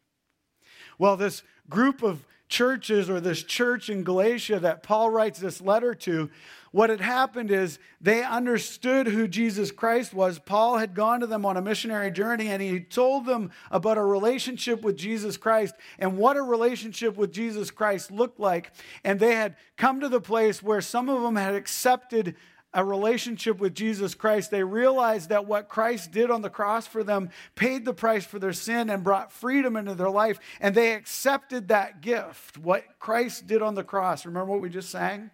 Well, 0.98 1.16
this 1.16 1.42
group 1.68 2.02
of 2.02 2.24
churches 2.50 3.08
or 3.08 3.20
this 3.20 3.42
church 3.42 3.88
in 3.88 4.04
Galatia 4.04 4.60
that 4.60 4.82
Paul 4.82 5.08
writes 5.08 5.38
this 5.38 5.62
letter 5.62 5.94
to, 5.94 6.28
what 6.72 6.90
had 6.90 7.00
happened 7.00 7.50
is 7.50 7.78
they 8.00 8.22
understood 8.22 9.08
who 9.08 9.26
Jesus 9.26 9.72
Christ 9.72 10.14
was. 10.14 10.38
Paul 10.38 10.78
had 10.78 10.94
gone 10.94 11.20
to 11.20 11.26
them 11.26 11.44
on 11.44 11.56
a 11.56 11.62
missionary 11.62 12.12
journey 12.12 12.48
and 12.48 12.62
he 12.62 12.78
told 12.78 13.26
them 13.26 13.50
about 13.70 13.98
a 13.98 14.04
relationship 14.04 14.82
with 14.82 14.96
Jesus 14.96 15.36
Christ 15.36 15.74
and 15.98 16.16
what 16.16 16.36
a 16.36 16.42
relationship 16.42 17.16
with 17.16 17.32
Jesus 17.32 17.72
Christ 17.72 18.12
looked 18.12 18.38
like. 18.38 18.72
And 19.02 19.18
they 19.18 19.34
had 19.34 19.56
come 19.76 20.00
to 20.00 20.08
the 20.08 20.20
place 20.20 20.62
where 20.62 20.80
some 20.80 21.08
of 21.08 21.22
them 21.22 21.36
had 21.36 21.54
accepted 21.56 22.36
a 22.72 22.84
relationship 22.84 23.58
with 23.58 23.74
Jesus 23.74 24.14
Christ, 24.14 24.50
they 24.50 24.62
realized 24.62 25.30
that 25.30 25.46
what 25.46 25.68
Christ 25.68 26.12
did 26.12 26.30
on 26.30 26.42
the 26.42 26.50
cross 26.50 26.86
for 26.86 27.02
them 27.02 27.30
paid 27.56 27.84
the 27.84 27.94
price 27.94 28.24
for 28.24 28.38
their 28.38 28.52
sin 28.52 28.90
and 28.90 29.02
brought 29.02 29.32
freedom 29.32 29.76
into 29.76 29.94
their 29.94 30.10
life. 30.10 30.38
And 30.60 30.74
they 30.74 30.94
accepted 30.94 31.68
that 31.68 32.00
gift, 32.00 32.58
what 32.58 32.84
Christ 32.98 33.46
did 33.46 33.60
on 33.62 33.74
the 33.74 33.84
cross. 33.84 34.24
Remember 34.24 34.52
what 34.52 34.60
we 34.60 34.70
just 34.70 34.90
sang? 34.90 35.30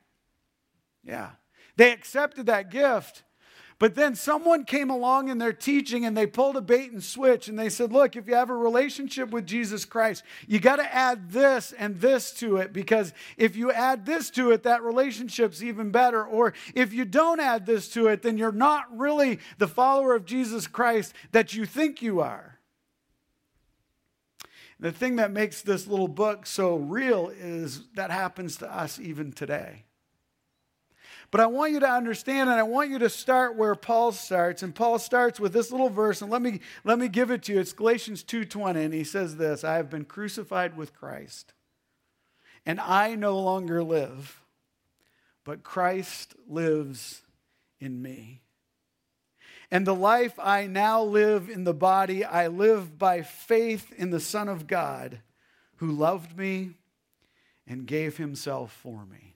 Yeah. 1.04 1.30
They 1.76 1.92
accepted 1.92 2.46
that 2.46 2.70
gift. 2.70 3.22
But 3.78 3.94
then 3.94 4.14
someone 4.14 4.64
came 4.64 4.88
along 4.88 5.28
in 5.28 5.36
their 5.36 5.52
teaching 5.52 6.06
and 6.06 6.16
they 6.16 6.26
pulled 6.26 6.56
a 6.56 6.62
bait 6.62 6.92
and 6.92 7.04
switch 7.04 7.46
and 7.46 7.58
they 7.58 7.68
said, 7.68 7.92
Look, 7.92 8.16
if 8.16 8.26
you 8.26 8.34
have 8.34 8.48
a 8.48 8.56
relationship 8.56 9.30
with 9.30 9.46
Jesus 9.46 9.84
Christ, 9.84 10.22
you 10.46 10.58
got 10.60 10.76
to 10.76 10.94
add 10.94 11.30
this 11.30 11.72
and 11.72 12.00
this 12.00 12.32
to 12.34 12.56
it 12.56 12.72
because 12.72 13.12
if 13.36 13.54
you 13.54 13.70
add 13.70 14.06
this 14.06 14.30
to 14.30 14.50
it, 14.50 14.62
that 14.62 14.82
relationship's 14.82 15.62
even 15.62 15.90
better. 15.90 16.24
Or 16.24 16.54
if 16.74 16.94
you 16.94 17.04
don't 17.04 17.40
add 17.40 17.66
this 17.66 17.90
to 17.90 18.06
it, 18.06 18.22
then 18.22 18.38
you're 18.38 18.50
not 18.50 18.84
really 18.96 19.40
the 19.58 19.68
follower 19.68 20.14
of 20.14 20.24
Jesus 20.24 20.66
Christ 20.66 21.12
that 21.32 21.52
you 21.52 21.66
think 21.66 22.00
you 22.00 22.20
are. 22.20 22.58
The 24.80 24.92
thing 24.92 25.16
that 25.16 25.30
makes 25.30 25.60
this 25.62 25.86
little 25.86 26.08
book 26.08 26.46
so 26.46 26.76
real 26.76 27.30
is 27.34 27.82
that 27.94 28.10
happens 28.10 28.56
to 28.58 28.74
us 28.74 28.98
even 28.98 29.32
today. 29.32 29.85
But 31.30 31.40
I 31.40 31.46
want 31.46 31.72
you 31.72 31.80
to 31.80 31.88
understand 31.88 32.48
and 32.48 32.58
I 32.58 32.62
want 32.62 32.90
you 32.90 32.98
to 33.00 33.10
start 33.10 33.56
where 33.56 33.74
Paul 33.74 34.12
starts. 34.12 34.62
And 34.62 34.74
Paul 34.74 34.98
starts 34.98 35.40
with 35.40 35.52
this 35.52 35.70
little 35.70 35.90
verse 35.90 36.22
and 36.22 36.30
let 36.30 36.42
me 36.42 36.60
let 36.84 36.98
me 36.98 37.08
give 37.08 37.30
it 37.30 37.42
to 37.44 37.52
you. 37.52 37.60
It's 37.60 37.72
Galatians 37.72 38.22
2:20 38.22 38.84
and 38.84 38.94
he 38.94 39.04
says 39.04 39.36
this, 39.36 39.64
I 39.64 39.76
have 39.76 39.90
been 39.90 40.04
crucified 40.04 40.76
with 40.76 40.94
Christ. 40.94 41.52
And 42.64 42.80
I 42.80 43.14
no 43.14 43.38
longer 43.38 43.82
live, 43.82 44.40
but 45.44 45.62
Christ 45.62 46.34
lives 46.48 47.22
in 47.78 48.02
me. 48.02 48.42
And 49.70 49.86
the 49.86 49.94
life 49.94 50.38
I 50.38 50.66
now 50.66 51.02
live 51.02 51.48
in 51.48 51.64
the 51.64 51.74
body, 51.74 52.24
I 52.24 52.48
live 52.48 52.98
by 52.98 53.22
faith 53.22 53.92
in 53.96 54.10
the 54.10 54.20
Son 54.20 54.48
of 54.48 54.66
God 54.66 55.20
who 55.76 55.90
loved 55.90 56.36
me 56.36 56.70
and 57.66 57.86
gave 57.86 58.16
himself 58.16 58.72
for 58.72 59.04
me. 59.06 59.35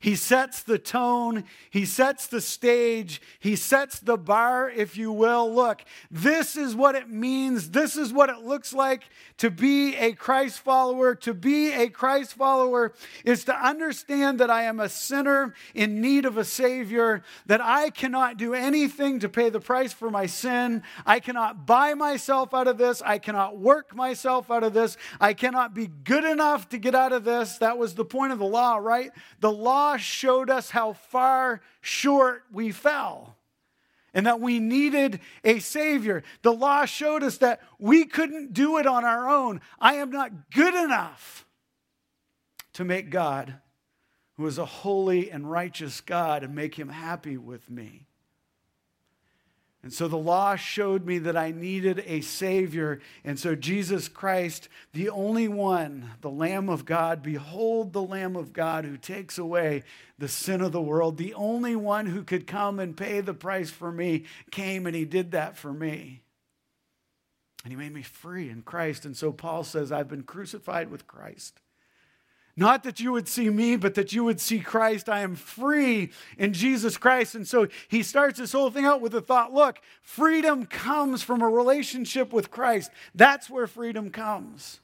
He 0.00 0.16
sets 0.16 0.62
the 0.62 0.78
tone, 0.78 1.44
he 1.68 1.84
sets 1.84 2.26
the 2.26 2.40
stage, 2.40 3.20
he 3.38 3.54
sets 3.54 4.00
the 4.00 4.16
bar, 4.16 4.70
if 4.70 4.96
you 4.96 5.12
will. 5.12 5.54
Look, 5.54 5.84
this 6.10 6.56
is 6.56 6.74
what 6.74 6.94
it 6.94 7.10
means, 7.10 7.70
this 7.70 7.96
is 7.96 8.10
what 8.10 8.30
it 8.30 8.38
looks 8.38 8.72
like 8.72 9.02
to 9.36 9.50
be 9.50 9.96
a 9.96 10.12
Christ 10.12 10.60
follower. 10.60 11.14
To 11.16 11.34
be 11.34 11.72
a 11.72 11.90
Christ 11.90 12.32
follower 12.32 12.94
is 13.26 13.44
to 13.44 13.54
understand 13.54 14.40
that 14.40 14.48
I 14.48 14.62
am 14.62 14.80
a 14.80 14.88
sinner 14.88 15.54
in 15.74 16.00
need 16.00 16.24
of 16.24 16.38
a 16.38 16.44
Savior, 16.44 17.22
that 17.44 17.60
I 17.60 17.90
cannot 17.90 18.38
do 18.38 18.54
anything 18.54 19.18
to 19.20 19.28
pay 19.28 19.50
the 19.50 19.60
price 19.60 19.92
for 19.92 20.10
my 20.10 20.24
sin. 20.24 20.82
I 21.04 21.20
cannot 21.20 21.66
buy 21.66 21.92
myself 21.92 22.54
out 22.54 22.68
of 22.68 22.78
this, 22.78 23.02
I 23.02 23.18
cannot 23.18 23.58
work 23.58 23.94
myself 23.94 24.50
out 24.50 24.64
of 24.64 24.72
this, 24.72 24.96
I 25.20 25.34
cannot 25.34 25.74
be 25.74 25.88
good 25.88 26.24
enough 26.24 26.70
to 26.70 26.78
get 26.78 26.94
out 26.94 27.12
of 27.12 27.24
this. 27.24 27.58
That 27.58 27.76
was 27.76 27.94
the 27.94 28.04
point 28.06 28.32
of 28.32 28.38
the 28.38 28.46
law, 28.46 28.76
right? 28.76 29.10
The 29.40 29.52
law 29.52 29.89
showed 29.96 30.50
us 30.50 30.70
how 30.70 30.92
far 30.92 31.60
short 31.80 32.44
we 32.52 32.72
fell 32.72 33.36
and 34.12 34.26
that 34.26 34.40
we 34.40 34.58
needed 34.58 35.20
a 35.44 35.58
Savior. 35.60 36.22
The 36.42 36.52
law 36.52 36.84
showed 36.84 37.22
us 37.22 37.38
that 37.38 37.60
we 37.78 38.04
couldn't 38.04 38.52
do 38.52 38.78
it 38.78 38.86
on 38.86 39.04
our 39.04 39.28
own. 39.28 39.60
I 39.80 39.94
am 39.94 40.10
not 40.10 40.50
good 40.50 40.74
enough 40.74 41.46
to 42.74 42.84
make 42.84 43.10
God, 43.10 43.54
who 44.36 44.46
is 44.46 44.58
a 44.58 44.64
holy 44.64 45.30
and 45.30 45.50
righteous 45.50 46.00
God, 46.00 46.42
and 46.42 46.54
make 46.54 46.74
him 46.74 46.88
happy 46.88 47.36
with 47.36 47.70
me. 47.70 48.06
And 49.82 49.92
so 49.92 50.08
the 50.08 50.18
law 50.18 50.56
showed 50.56 51.06
me 51.06 51.18
that 51.20 51.38
I 51.38 51.52
needed 51.52 52.04
a 52.06 52.20
Savior. 52.20 53.00
And 53.24 53.38
so 53.38 53.54
Jesus 53.54 54.08
Christ, 54.08 54.68
the 54.92 55.08
only 55.08 55.48
one, 55.48 56.10
the 56.20 56.30
Lamb 56.30 56.68
of 56.68 56.84
God, 56.84 57.22
behold 57.22 57.92
the 57.92 58.02
Lamb 58.02 58.36
of 58.36 58.52
God 58.52 58.84
who 58.84 58.98
takes 58.98 59.38
away 59.38 59.84
the 60.18 60.28
sin 60.28 60.60
of 60.60 60.72
the 60.72 60.82
world, 60.82 61.16
the 61.16 61.32
only 61.32 61.76
one 61.76 62.04
who 62.04 62.22
could 62.22 62.46
come 62.46 62.78
and 62.78 62.94
pay 62.94 63.20
the 63.20 63.32
price 63.32 63.70
for 63.70 63.90
me, 63.90 64.24
came 64.50 64.86
and 64.86 64.94
he 64.94 65.06
did 65.06 65.30
that 65.30 65.56
for 65.56 65.72
me. 65.72 66.20
And 67.64 67.72
he 67.72 67.76
made 67.76 67.94
me 67.94 68.02
free 68.02 68.50
in 68.50 68.60
Christ. 68.62 69.06
And 69.06 69.16
so 69.16 69.32
Paul 69.32 69.64
says, 69.64 69.90
I've 69.90 70.08
been 70.08 70.24
crucified 70.24 70.90
with 70.90 71.06
Christ. 71.06 71.60
Not 72.60 72.82
that 72.82 73.00
you 73.00 73.10
would 73.12 73.26
see 73.26 73.48
me, 73.48 73.76
but 73.76 73.94
that 73.94 74.12
you 74.12 74.22
would 74.24 74.38
see 74.38 74.60
Christ. 74.60 75.08
I 75.08 75.20
am 75.20 75.34
free 75.34 76.10
in 76.36 76.52
Jesus 76.52 76.98
Christ. 76.98 77.34
And 77.34 77.48
so 77.48 77.68
he 77.88 78.02
starts 78.02 78.38
this 78.38 78.52
whole 78.52 78.70
thing 78.70 78.84
out 78.84 79.00
with 79.00 79.12
the 79.12 79.22
thought 79.22 79.54
look, 79.54 79.80
freedom 80.02 80.66
comes 80.66 81.22
from 81.22 81.40
a 81.40 81.48
relationship 81.48 82.34
with 82.34 82.50
Christ. 82.50 82.90
That's 83.14 83.48
where 83.48 83.66
freedom 83.66 84.10
comes. 84.10 84.80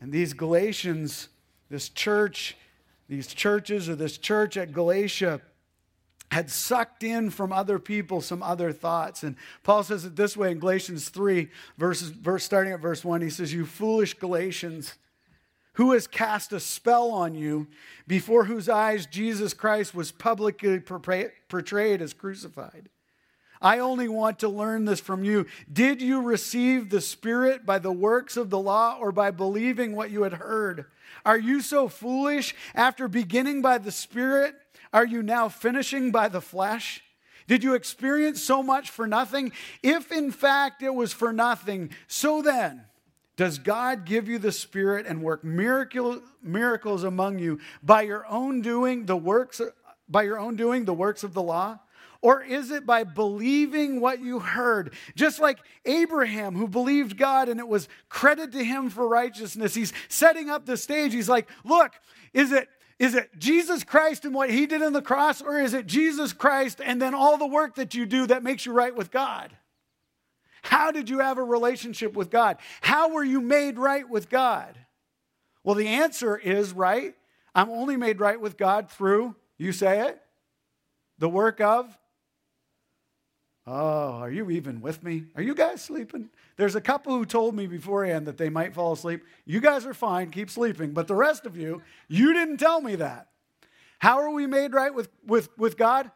And 0.00 0.12
these 0.12 0.34
Galatians, 0.34 1.30
this 1.68 1.88
church, 1.88 2.56
these 3.08 3.26
churches, 3.26 3.88
or 3.88 3.96
this 3.96 4.16
church 4.16 4.56
at 4.56 4.72
Galatia, 4.72 5.40
had 6.30 6.48
sucked 6.48 7.02
in 7.02 7.28
from 7.30 7.52
other 7.52 7.80
people 7.80 8.20
some 8.20 8.40
other 8.40 8.70
thoughts. 8.70 9.24
And 9.24 9.34
Paul 9.64 9.82
says 9.82 10.04
it 10.04 10.14
this 10.14 10.36
way 10.36 10.52
in 10.52 10.60
Galatians 10.60 11.08
3, 11.08 11.48
verses, 11.76 12.10
verse, 12.10 12.44
starting 12.44 12.72
at 12.72 12.78
verse 12.78 13.04
1. 13.04 13.20
He 13.20 13.30
says, 13.30 13.52
You 13.52 13.66
foolish 13.66 14.14
Galatians. 14.14 14.94
Who 15.74 15.92
has 15.92 16.06
cast 16.06 16.52
a 16.52 16.60
spell 16.60 17.10
on 17.10 17.34
you, 17.34 17.66
before 18.06 18.44
whose 18.44 18.68
eyes 18.68 19.06
Jesus 19.06 19.54
Christ 19.54 19.94
was 19.94 20.12
publicly 20.12 20.80
portrayed 20.80 22.02
as 22.02 22.14
crucified? 22.14 22.88
I 23.60 23.78
only 23.78 24.08
want 24.08 24.40
to 24.40 24.48
learn 24.48 24.84
this 24.84 25.00
from 25.00 25.24
you. 25.24 25.46
Did 25.72 26.02
you 26.02 26.20
receive 26.20 26.90
the 26.90 27.00
Spirit 27.00 27.64
by 27.64 27.78
the 27.78 27.92
works 27.92 28.36
of 28.36 28.50
the 28.50 28.58
law 28.58 28.98
or 29.00 29.10
by 29.10 29.30
believing 29.30 29.96
what 29.96 30.10
you 30.10 30.22
had 30.22 30.34
heard? 30.34 30.84
Are 31.24 31.38
you 31.38 31.60
so 31.60 31.88
foolish? 31.88 32.54
After 32.74 33.08
beginning 33.08 33.62
by 33.62 33.78
the 33.78 33.92
Spirit, 33.92 34.54
are 34.92 35.06
you 35.06 35.22
now 35.22 35.48
finishing 35.48 36.10
by 36.10 36.28
the 36.28 36.42
flesh? 36.42 37.02
Did 37.46 37.64
you 37.64 37.74
experience 37.74 38.42
so 38.42 38.62
much 38.62 38.90
for 38.90 39.06
nothing? 39.06 39.50
If 39.82 40.12
in 40.12 40.30
fact 40.30 40.82
it 40.82 40.94
was 40.94 41.12
for 41.12 41.32
nothing, 41.32 41.90
so 42.06 42.42
then, 42.42 42.84
does 43.36 43.58
God 43.58 44.04
give 44.04 44.28
you 44.28 44.38
the 44.38 44.52
Spirit 44.52 45.06
and 45.06 45.22
work 45.22 45.42
miracle, 45.42 46.20
miracles 46.42 47.04
among 47.04 47.38
you 47.38 47.58
by 47.82 48.02
your 48.02 48.26
own 48.26 48.60
doing 48.60 49.06
the 49.06 49.16
works 49.16 49.60
by 50.08 50.22
your 50.22 50.38
own 50.38 50.54
doing 50.54 50.84
the 50.84 50.94
works 50.94 51.24
of 51.24 51.34
the 51.34 51.42
law? 51.42 51.78
Or 52.20 52.42
is 52.42 52.70
it 52.70 52.86
by 52.86 53.04
believing 53.04 54.00
what 54.00 54.20
you 54.20 54.38
heard? 54.38 54.94
Just 55.14 55.40
like 55.40 55.58
Abraham, 55.84 56.54
who 56.54 56.66
believed 56.66 57.18
God 57.18 57.50
and 57.50 57.60
it 57.60 57.68
was 57.68 57.88
credit 58.08 58.52
to 58.52 58.64
him 58.64 58.88
for 58.88 59.06
righteousness. 59.06 59.74
He's 59.74 59.92
setting 60.08 60.48
up 60.48 60.64
the 60.64 60.78
stage. 60.78 61.12
He's 61.12 61.28
like, 61.28 61.48
look, 61.64 61.92
is 62.32 62.52
it 62.52 62.68
is 62.98 63.14
it 63.14 63.30
Jesus 63.38 63.82
Christ 63.82 64.24
and 64.24 64.34
what 64.34 64.50
he 64.50 64.66
did 64.66 64.82
on 64.82 64.92
the 64.92 65.02
cross, 65.02 65.42
or 65.42 65.60
is 65.60 65.74
it 65.74 65.86
Jesus 65.86 66.32
Christ 66.32 66.80
and 66.82 67.02
then 67.02 67.12
all 67.12 67.36
the 67.36 67.46
work 67.46 67.74
that 67.74 67.92
you 67.92 68.06
do 68.06 68.26
that 68.28 68.42
makes 68.42 68.64
you 68.64 68.72
right 68.72 68.94
with 68.94 69.10
God? 69.10 69.54
How 70.64 70.90
did 70.90 71.10
you 71.10 71.18
have 71.18 71.36
a 71.36 71.44
relationship 71.44 72.14
with 72.14 72.30
God? 72.30 72.56
How 72.80 73.10
were 73.10 73.22
you 73.22 73.42
made 73.42 73.78
right 73.78 74.08
with 74.08 74.30
God? 74.30 74.78
Well, 75.62 75.74
the 75.74 75.88
answer 75.88 76.36
is 76.38 76.72
right. 76.72 77.14
I'm 77.54 77.68
only 77.68 77.98
made 77.98 78.18
right 78.18 78.40
with 78.40 78.56
God 78.56 78.90
through, 78.90 79.36
you 79.58 79.72
say 79.72 80.08
it, 80.08 80.20
the 81.18 81.28
work 81.28 81.60
of. 81.60 81.96
Oh, 83.66 84.12
are 84.14 84.30
you 84.30 84.50
even 84.50 84.80
with 84.80 85.02
me? 85.02 85.24
Are 85.36 85.42
you 85.42 85.54
guys 85.54 85.82
sleeping? 85.82 86.30
There's 86.56 86.76
a 86.76 86.80
couple 86.80 87.12
who 87.12 87.26
told 87.26 87.54
me 87.54 87.66
beforehand 87.66 88.26
that 88.26 88.38
they 88.38 88.48
might 88.48 88.74
fall 88.74 88.94
asleep. 88.94 89.22
You 89.44 89.60
guys 89.60 89.84
are 89.84 89.94
fine, 89.94 90.30
keep 90.30 90.50
sleeping. 90.50 90.92
But 90.92 91.08
the 91.08 91.14
rest 91.14 91.44
of 91.44 91.58
you, 91.58 91.82
you 92.08 92.32
didn't 92.32 92.56
tell 92.56 92.80
me 92.80 92.96
that. 92.96 93.28
How 93.98 94.18
are 94.18 94.30
we 94.30 94.46
made 94.46 94.72
right 94.72 94.94
with, 94.94 95.08
with, 95.26 95.50
with 95.58 95.76
God? 95.76 96.10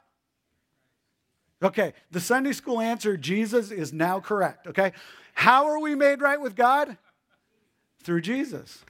Okay, 1.62 1.92
the 2.10 2.20
Sunday 2.20 2.52
school 2.52 2.80
answer, 2.80 3.16
Jesus, 3.16 3.70
is 3.70 3.92
now 3.92 4.20
correct. 4.20 4.66
Okay, 4.68 4.92
how 5.34 5.66
are 5.66 5.80
we 5.80 5.94
made 5.94 6.20
right 6.20 6.40
with 6.40 6.54
God? 6.54 6.96
Through 8.04 8.20
Jesus. 8.20 8.84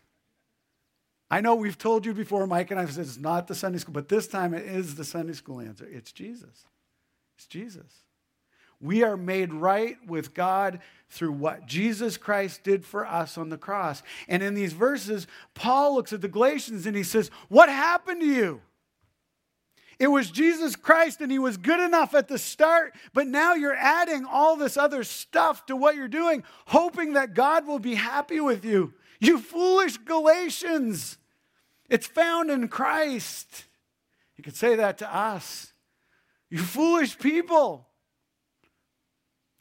I 1.31 1.41
know 1.41 1.55
we've 1.55 1.79
told 1.79 2.07
you 2.07 2.15
before, 2.15 2.47
Mike 2.47 2.71
and 2.71 2.81
I 2.81 2.87
said 2.87 3.05
it's 3.05 3.19
not 3.19 3.49
the 3.49 3.55
Sunday 3.55 3.79
school, 3.79 3.95
but 3.95 4.09
this 4.09 4.27
time 4.27 4.55
it 4.55 4.65
is 4.65 4.95
the 4.95 5.05
Sunday 5.05 5.35
school 5.35 5.61
answer. 5.61 5.87
It's 5.91 6.13
Jesus. 6.13 6.67
It's 7.37 7.47
Jesus. 7.47 8.05
We 8.81 9.03
are 9.03 9.17
made 9.17 9.53
right 9.53 9.97
with 10.07 10.35
God 10.35 10.81
through 11.11 11.33
what 11.33 11.67
Jesus 11.67 12.17
Christ 12.17 12.63
did 12.63 12.85
for 12.85 13.07
us 13.07 13.37
on 13.37 13.49
the 13.49 13.59
cross. 13.59 14.03
And 14.29 14.43
in 14.43 14.55
these 14.55 14.73
verses, 14.73 15.27
Paul 15.55 15.95
looks 15.95 16.13
at 16.13 16.21
the 16.21 16.29
Galatians 16.29 16.87
and 16.87 16.97
he 16.97 17.03
says, 17.03 17.31
What 17.49 17.69
happened 17.69 18.21
to 18.21 18.27
you? 18.27 18.61
It 19.99 20.09
was 20.09 20.31
Jesus 20.31 20.77
Christ 20.77 21.21
and 21.21 21.33
he 21.33 21.41
was 21.41 21.57
good 21.57 21.81
enough 21.81 22.15
at 22.15 22.29
the 22.29 22.39
start, 22.39 22.95
but 23.13 23.27
now 23.27 23.55
you're 23.55 23.75
adding 23.75 24.25
all 24.25 24.55
this 24.55 24.77
other 24.77 25.03
stuff 25.03 25.67
to 25.67 25.75
what 25.75 25.97
you're 25.97 26.07
doing, 26.07 26.45
hoping 26.67 27.15
that 27.15 27.35
God 27.35 27.67
will 27.67 27.81
be 27.81 27.97
happy 27.97 28.39
with 28.39 28.65
you. 28.65 28.95
You 29.19 29.41
foolish 29.41 29.97
Galatians. 29.97 31.19
It's 31.91 32.07
found 32.07 32.51
in 32.51 32.69
Christ. 32.69 33.65
You 34.37 34.45
could 34.45 34.55
say 34.55 34.77
that 34.77 34.99
to 34.99 35.13
us. 35.13 35.73
You 36.49 36.59
foolish 36.59 37.19
people. 37.19 37.88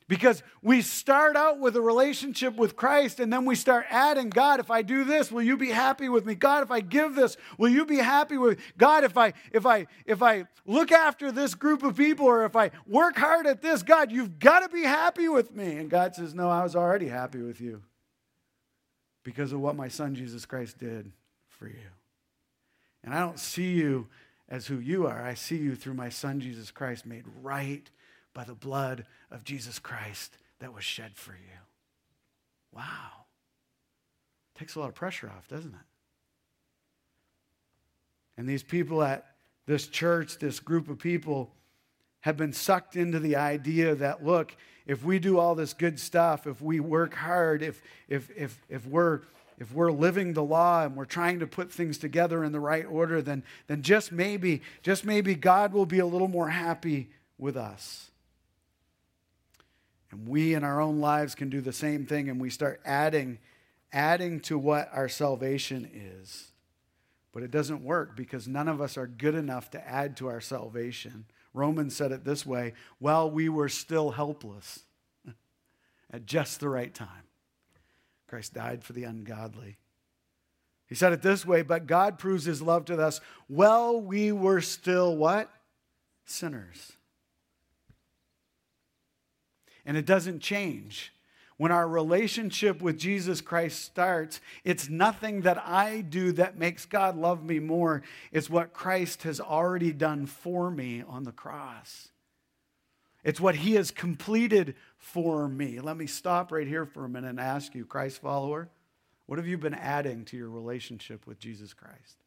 Because 0.07 0.41
we 0.61 0.81
start 0.81 1.35
out 1.35 1.59
with 1.59 1.75
a 1.75 1.81
relationship 1.81 2.55
with 2.55 2.77
Christ 2.77 3.19
and 3.19 3.31
then 3.31 3.43
we 3.43 3.55
start 3.55 3.85
adding, 3.89 4.29
God, 4.29 4.61
if 4.61 4.71
I 4.71 4.81
do 4.81 5.03
this, 5.03 5.31
will 5.31 5.41
you 5.41 5.57
be 5.57 5.69
happy 5.69 6.07
with 6.07 6.25
me? 6.25 6.33
God, 6.33 6.63
if 6.63 6.71
I 6.71 6.79
give 6.79 7.13
this, 7.13 7.35
will 7.57 7.67
you 7.69 7.85
be 7.85 7.97
happy 7.97 8.37
with 8.37 8.57
me? 8.57 8.63
God, 8.77 9.03
if 9.03 9.17
I 9.17 9.33
if 9.51 9.65
I 9.65 9.87
if 10.05 10.23
I 10.23 10.45
look 10.65 10.93
after 10.93 11.29
this 11.29 11.55
group 11.55 11.83
of 11.83 11.97
people 11.97 12.25
or 12.25 12.45
if 12.45 12.55
I 12.55 12.71
work 12.87 13.17
hard 13.17 13.47
at 13.47 13.61
this, 13.61 13.83
God, 13.83 14.09
you've 14.09 14.39
got 14.39 14.61
to 14.61 14.69
be 14.69 14.83
happy 14.83 15.27
with 15.27 15.53
me. 15.53 15.77
And 15.77 15.89
God 15.89 16.15
says, 16.15 16.33
"No, 16.33 16.49
I 16.49 16.63
was 16.63 16.75
already 16.75 17.09
happy 17.09 17.41
with 17.41 17.59
you 17.59 17.81
because 19.23 19.51
of 19.51 19.59
what 19.59 19.75
my 19.75 19.89
son 19.89 20.15
Jesus 20.15 20.45
Christ 20.45 20.77
did 20.77 21.11
for 21.49 21.67
you." 21.67 21.91
And 23.03 23.13
I 23.13 23.19
don't 23.19 23.39
see 23.39 23.73
you 23.73 24.07
as 24.47 24.67
who 24.67 24.79
you 24.79 25.05
are. 25.05 25.21
I 25.21 25.33
see 25.33 25.57
you 25.57 25.75
through 25.75 25.95
my 25.95 26.07
son 26.07 26.39
Jesus 26.39 26.71
Christ 26.71 27.05
made 27.05 27.25
right 27.41 27.89
by 28.38 28.44
the 28.44 28.53
blood 28.53 29.03
of 29.32 29.44
Jesus 29.44 29.79
Christ 29.79 30.38
that 30.60 30.72
was 30.72 30.84
shed 30.84 31.13
for 31.15 31.32
you. 31.32 31.58
Wow. 32.72 33.25
Takes 34.53 34.75
a 34.75 34.79
lot 34.79 34.89
of 34.89 34.94
pressure 34.94 35.27
off, 35.36 35.48
doesn't 35.48 35.74
it? 35.74 35.88
And 38.38 38.48
these 38.48 38.62
people 38.62 39.01
at 39.01 39.25
this 39.65 39.88
church, 39.88 40.38
this 40.38 40.60
group 40.60 40.88
of 40.88 41.00
people, 41.00 41.51
have 42.22 42.38
been 42.38 42.53
sucked 42.53 42.96
into 42.96 43.17
the 43.17 43.38
idea 43.38 43.96
that, 43.96 44.24
look, 44.24 44.56
if 44.86 45.03
we 45.03 45.17
do 45.17 45.39
all 45.39 45.56
this 45.56 45.74
good 45.74 46.00
stuff, 46.00 46.46
if 46.46 46.62
we 46.62 46.79
work 46.79 47.15
hard, 47.15 47.63
if, 47.63 47.82
if, 48.08 48.29
if, 48.38 48.62
if, 48.70 48.86
we're, 48.86 49.22
if 49.58 49.74
we're 49.74 49.91
living 49.91 50.34
the 50.34 50.44
law 50.44 50.84
and 50.84 50.96
we're 50.96 51.06
trying 51.06 51.39
to 51.39 51.48
put 51.48 51.72
things 51.72 51.98
together 51.98 52.44
in 52.44 52.51
the 52.51 52.60
right 52.60 52.86
order, 52.86 53.20
then, 53.20 53.41
then 53.65 53.82
just 53.82 54.12
maybe, 54.12 54.62
just 54.84 55.06
maybe 55.06 55.34
God 55.34 55.74
will 55.74 55.88
be 55.88 55.98
a 55.98 56.06
little 56.06 56.27
more 56.27 56.50
happy 56.50 57.10
with 57.39 57.58
us. 57.58 58.12
And 60.11 60.27
we 60.27 60.53
in 60.53 60.63
our 60.63 60.79
own 60.79 60.99
lives 60.99 61.35
can 61.35 61.49
do 61.49 61.61
the 61.61 61.73
same 61.73 62.05
thing 62.05 62.29
and 62.29 62.39
we 62.39 62.49
start 62.49 62.81
adding 62.85 63.39
adding 63.93 64.39
to 64.41 64.57
what 64.57 64.89
our 64.93 65.07
salvation 65.07 65.89
is. 65.93 66.51
But 67.31 67.43
it 67.43 67.51
doesn't 67.51 67.83
work 67.83 68.15
because 68.15 68.47
none 68.47 68.67
of 68.67 68.81
us 68.81 68.97
are 68.97 69.07
good 69.07 69.35
enough 69.35 69.69
to 69.71 69.87
add 69.87 70.17
to 70.17 70.27
our 70.27 70.41
salvation. 70.41 71.25
Romans 71.53 71.95
said 71.95 72.11
it 72.11 72.25
this 72.25 72.45
way 72.45 72.73
while 72.99 73.29
we 73.29 73.47
were 73.47 73.69
still 73.69 74.11
helpless 74.11 74.79
at 76.11 76.25
just 76.25 76.59
the 76.59 76.69
right 76.69 76.93
time, 76.93 77.07
Christ 78.27 78.53
died 78.53 78.83
for 78.83 78.93
the 78.93 79.03
ungodly. 79.03 79.77
He 80.87 80.95
said 80.95 81.13
it 81.13 81.21
this 81.21 81.45
way, 81.45 81.61
but 81.63 81.85
God 81.85 82.17
proves 82.17 82.45
his 82.45 82.61
love 82.61 82.85
to 82.85 83.01
us 83.01 83.19
while 83.47 83.99
we 83.99 84.31
were 84.31 84.61
still 84.61 85.15
what? 85.15 85.49
Sinners 86.25 86.96
and 89.88 89.98
it 89.98 90.06
doesn't 90.06 90.41
change. 90.41 91.13
When 91.56 91.72
our 91.72 91.88
relationship 91.88 92.84
with 92.84 93.00
Jesus 93.00 93.41
Christ 93.41 93.84
starts, 93.84 94.39
it's 94.63 94.89
nothing 94.89 95.41
that 95.41 95.58
I 95.65 96.01
do 96.01 96.34
that 96.34 96.60
makes 96.60 96.86
God 96.86 97.17
love 97.17 97.44
me 97.44 97.58
more. 97.58 98.03
It's 98.32 98.50
what 98.50 98.74
Christ 98.74 99.24
has 99.24 99.39
already 99.39 99.91
done 99.91 100.27
for 100.27 100.70
me 100.70 101.03
on 101.08 101.24
the 101.24 101.32
cross. 101.32 102.10
It's 103.24 103.41
what 103.41 103.56
he 103.56 103.74
has 103.74 103.89
completed 103.89 104.75
for 105.00 105.48
me. 105.48 105.79
Let 105.79 105.98
me 105.98 106.06
stop 106.06 106.51
right 106.51 106.67
here 106.67 106.86
for 106.86 107.06
a 107.06 107.10
minute 107.10 107.29
and 107.29 107.39
ask 107.39 107.74
you, 107.74 107.86
Christ 107.86 108.22
follower, 108.22 108.70
what 109.25 109.39
have 109.39 109.48
you 109.48 109.58
been 109.58 109.74
adding 109.74 110.25
to 110.25 110.38
your 110.38 110.50
relationship 110.50 111.25
with 111.25 111.39
Jesus 111.39 111.74
Christ? 111.74 112.17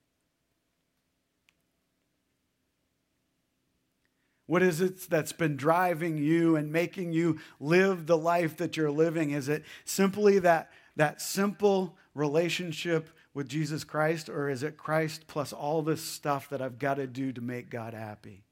What 4.50 4.64
is 4.64 4.80
it 4.80 5.08
that's 5.08 5.30
been 5.30 5.54
driving 5.54 6.18
you 6.18 6.56
and 6.56 6.72
making 6.72 7.12
you 7.12 7.38
live 7.60 8.06
the 8.08 8.18
life 8.18 8.56
that 8.56 8.76
you're 8.76 8.90
living? 8.90 9.30
Is 9.30 9.48
it 9.48 9.62
simply 9.84 10.40
that, 10.40 10.72
that 10.96 11.22
simple 11.22 11.96
relationship 12.16 13.10
with 13.32 13.48
Jesus 13.48 13.84
Christ, 13.84 14.28
or 14.28 14.50
is 14.50 14.64
it 14.64 14.76
Christ 14.76 15.28
plus 15.28 15.52
all 15.52 15.82
this 15.82 16.02
stuff 16.02 16.48
that 16.48 16.60
I've 16.60 16.80
got 16.80 16.94
to 16.94 17.06
do 17.06 17.30
to 17.30 17.40
make 17.40 17.70
God 17.70 17.94
happy? 17.94 18.42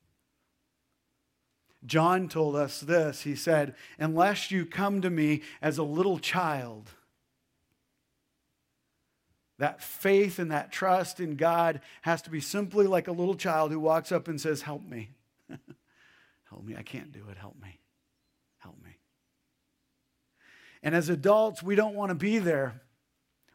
John 1.85 2.29
told 2.29 2.55
us 2.55 2.79
this. 2.79 3.23
He 3.23 3.35
said, 3.35 3.75
Unless 3.99 4.53
you 4.53 4.67
come 4.67 5.03
to 5.03 5.11
me 5.11 5.43
as 5.61 5.79
a 5.79 5.83
little 5.83 6.21
child, 6.21 6.93
that 9.59 9.83
faith 9.83 10.39
and 10.39 10.53
that 10.53 10.71
trust 10.71 11.19
in 11.19 11.35
God 11.35 11.81
has 12.03 12.23
to 12.23 12.31
be 12.31 12.41
simply 12.41 12.87
like 12.87 13.09
a 13.09 13.13
little 13.13 13.35
child 13.35 13.73
who 13.73 13.81
walks 13.81 14.13
up 14.13 14.29
and 14.29 14.41
says, 14.41 14.63
Help 14.63 14.85
me. 14.85 15.11
Help 16.51 16.65
me. 16.65 16.77
I 16.77 16.83
can't 16.83 17.13
do 17.13 17.25
it. 17.31 17.37
Help 17.37 17.57
me. 17.61 17.79
Help 18.59 18.77
me. 18.83 18.97
And 20.83 20.95
as 20.95 21.09
adults, 21.09 21.63
we 21.63 21.75
don't 21.75 21.95
want 21.95 22.11
to 22.11 22.15
be 22.15 22.39
there. 22.39 22.81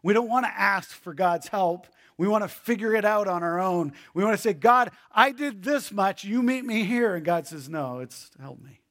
We 0.04 0.14
don't 0.14 0.30
want 0.30 0.46
to 0.46 0.52
ask 0.52 0.90
for 0.90 1.14
God's 1.14 1.48
help. 1.48 1.88
We 2.18 2.28
want 2.28 2.44
to 2.44 2.48
figure 2.48 2.94
it 2.94 3.06
out 3.06 3.28
on 3.28 3.42
our 3.42 3.60
own. 3.60 3.94
We 4.14 4.24
want 4.24 4.36
to 4.36 4.42
say, 4.42 4.54
God, 4.54 4.92
I 5.12 5.32
did 5.32 5.64
this 5.64 5.92
much. 5.92 6.24
You 6.24 6.44
meet 6.44 6.66
me 6.66 6.84
here. 6.84 7.16
And 7.16 7.26
God 7.26 7.48
says, 7.48 7.70
No, 7.70 8.00
it's 8.00 8.30
help 8.40 8.62
me. 8.62 8.82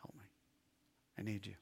Help 0.00 0.14
me. 0.14 0.24
I 1.18 1.22
need 1.22 1.44
you. 1.46 1.54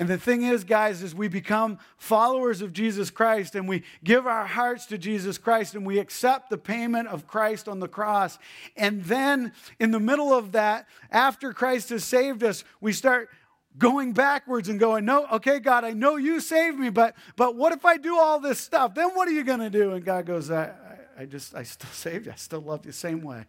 And 0.00 0.08
the 0.08 0.16
thing 0.16 0.44
is, 0.44 0.64
guys, 0.64 1.02
is 1.02 1.14
we 1.14 1.28
become 1.28 1.78
followers 1.98 2.62
of 2.62 2.72
Jesus 2.72 3.10
Christ 3.10 3.54
and 3.54 3.68
we 3.68 3.82
give 4.02 4.26
our 4.26 4.46
hearts 4.46 4.86
to 4.86 4.96
Jesus 4.96 5.36
Christ 5.36 5.74
and 5.74 5.84
we 5.84 5.98
accept 5.98 6.48
the 6.48 6.56
payment 6.56 7.08
of 7.08 7.26
Christ 7.26 7.68
on 7.68 7.80
the 7.80 7.86
cross. 7.86 8.38
And 8.78 9.04
then 9.04 9.52
in 9.78 9.90
the 9.90 10.00
middle 10.00 10.32
of 10.32 10.52
that, 10.52 10.88
after 11.10 11.52
Christ 11.52 11.90
has 11.90 12.02
saved 12.02 12.42
us, 12.42 12.64
we 12.80 12.94
start 12.94 13.28
going 13.76 14.14
backwards 14.14 14.70
and 14.70 14.80
going, 14.80 15.04
No, 15.04 15.26
okay, 15.32 15.58
God, 15.58 15.84
I 15.84 15.90
know 15.90 16.16
you 16.16 16.40
saved 16.40 16.78
me, 16.78 16.88
but 16.88 17.14
but 17.36 17.54
what 17.54 17.74
if 17.74 17.84
I 17.84 17.98
do 17.98 18.18
all 18.18 18.40
this 18.40 18.58
stuff? 18.58 18.94
Then 18.94 19.10
what 19.10 19.28
are 19.28 19.32
you 19.32 19.44
gonna 19.44 19.68
do? 19.68 19.92
And 19.92 20.02
God 20.02 20.24
goes, 20.24 20.50
I, 20.50 20.72
I 21.18 21.26
just 21.26 21.54
I 21.54 21.62
still 21.62 21.90
saved 21.92 22.24
you. 22.24 22.32
I 22.32 22.36
still 22.36 22.62
love 22.62 22.86
you 22.86 22.92
the 22.92 22.96
same 22.96 23.20
way. 23.20 23.44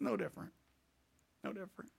No 0.00 0.16
different. 0.16 0.50
No 1.44 1.52
different. 1.52 1.92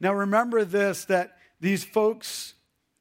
Now, 0.00 0.14
remember 0.14 0.64
this 0.64 1.04
that 1.06 1.36
these 1.60 1.84
folks 1.84 2.54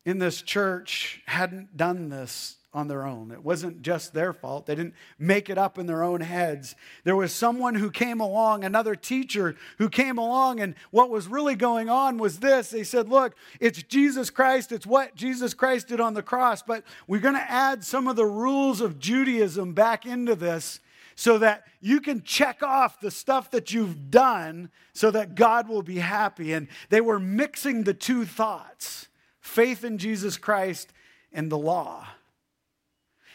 in 0.06 0.20
this 0.20 0.42
church 0.42 1.22
hadn't 1.26 1.76
done 1.78 2.10
this 2.10 2.58
on 2.74 2.88
their 2.88 3.06
own. 3.08 3.32
It 3.32 3.44
wasn't 3.44 3.82
just 3.82 4.14
their 4.14 4.34
fault. 4.34 4.68
They 4.68 4.76
didn't 4.76 4.94
make 5.18 5.50
it 5.50 5.58
up 5.58 5.80
in 5.80 5.88
their 5.88 6.04
own 6.04 6.22
heads. 6.22 6.76
There 7.06 7.16
was 7.16 7.34
someone 7.34 7.76
who 7.76 7.90
came 7.90 8.20
along, 8.20 8.64
another 8.64 8.96
teacher 8.96 9.56
who 9.80 9.90
came 9.90 10.18
along, 10.18 10.60
and 10.60 10.76
what 10.92 11.10
was 11.10 11.28
really 11.28 11.56
going 11.56 11.90
on 11.90 12.20
was 12.20 12.40
this. 12.40 12.70
They 12.70 12.84
said, 12.84 13.10
Look, 13.10 13.36
it's 13.60 13.82
Jesus 13.82 14.30
Christ, 14.30 14.72
it's 14.72 14.86
what 14.86 15.16
Jesus 15.16 15.54
Christ 15.54 15.88
did 15.88 16.00
on 16.00 16.14
the 16.14 16.22
cross, 16.22 16.62
but 16.62 16.84
we're 17.08 17.20
going 17.20 17.34
to 17.34 17.52
add 17.52 17.84
some 17.84 18.08
of 18.08 18.16
the 18.16 18.26
rules 18.26 18.80
of 18.80 19.00
Judaism 19.00 19.74
back 19.74 20.06
into 20.06 20.36
this 20.36 20.80
so 21.18 21.40
that 21.40 21.64
you 21.82 22.00
can 22.00 22.22
check 22.22 22.62
off 22.62 23.00
the 23.00 23.10
stuff 23.10 23.50
that 23.50 23.74
you've 23.74 24.12
done 24.12 24.70
so 24.94 25.10
that 25.10 25.34
God 25.34 25.68
will 25.68 25.82
be 25.82 25.98
happy. 25.98 26.54
And 26.54 26.68
they 26.90 27.02
were 27.02 27.20
mixing 27.20 27.84
the 27.84 27.94
two 27.96 28.24
thoughts 28.24 29.08
faith 29.42 29.84
in 29.84 29.98
Jesus 29.98 30.38
Christ 30.38 30.94
and 31.34 31.52
the 31.52 31.58
law. 31.58 32.08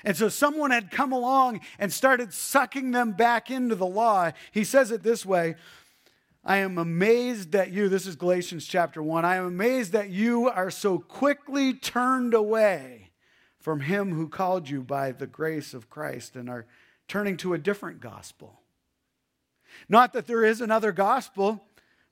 And 0.04 0.16
so 0.16 0.28
someone 0.28 0.70
had 0.70 0.92
come 0.92 1.12
along 1.12 1.60
and 1.78 1.92
started 1.92 2.32
sucking 2.32 2.92
them 2.92 3.12
back 3.12 3.50
into 3.50 3.74
the 3.74 3.86
law. 3.86 4.30
He 4.52 4.62
says 4.62 4.92
it 4.92 5.02
this 5.02 5.26
way 5.26 5.56
I 6.44 6.58
am 6.58 6.78
amazed 6.78 7.50
that 7.50 7.72
you, 7.72 7.88
this 7.88 8.06
is 8.06 8.14
Galatians 8.14 8.64
chapter 8.64 9.02
1, 9.02 9.24
I 9.24 9.36
am 9.36 9.46
amazed 9.46 9.90
that 9.92 10.10
you 10.10 10.48
are 10.48 10.70
so 10.70 11.00
quickly 11.00 11.72
turned 11.72 12.32
away 12.32 13.10
from 13.58 13.80
him 13.80 14.12
who 14.12 14.28
called 14.28 14.68
you 14.68 14.82
by 14.82 15.10
the 15.10 15.26
grace 15.26 15.74
of 15.74 15.90
Christ 15.90 16.36
and 16.36 16.48
are 16.48 16.66
turning 17.08 17.36
to 17.38 17.54
a 17.54 17.58
different 17.58 18.00
gospel. 18.00 18.60
Not 19.88 20.12
that 20.12 20.26
there 20.26 20.44
is 20.44 20.60
another 20.60 20.92
gospel, 20.92 21.64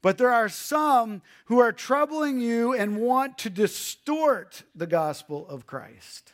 but 0.03 0.19
there 0.19 0.33
are 0.33 0.49
some 0.49 1.23
who 1.47 1.59
are 1.59 1.73
troubling 1.73 2.41
you 2.41 2.73
and 2.73 2.97
want 2.97 3.39
to 3.39 3.51
distort 3.51 4.63
the 4.75 4.87
gospel 4.87 5.47
of 5.49 5.67
Christ. 5.67 6.33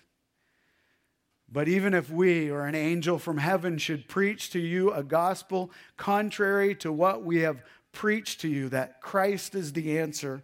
But 1.50 1.68
even 1.68 1.94
if 1.94 2.10
we 2.10 2.50
or 2.50 2.66
an 2.66 2.74
angel 2.74 3.18
from 3.18 3.38
heaven 3.38 3.78
should 3.78 4.08
preach 4.08 4.50
to 4.50 4.58
you 4.58 4.92
a 4.92 5.02
gospel 5.02 5.70
contrary 5.96 6.74
to 6.76 6.92
what 6.92 7.24
we 7.24 7.40
have 7.40 7.62
preached 7.92 8.40
to 8.40 8.48
you, 8.48 8.68
that 8.68 9.00
Christ 9.00 9.54
is 9.54 9.72
the 9.72 9.98
answer, 9.98 10.42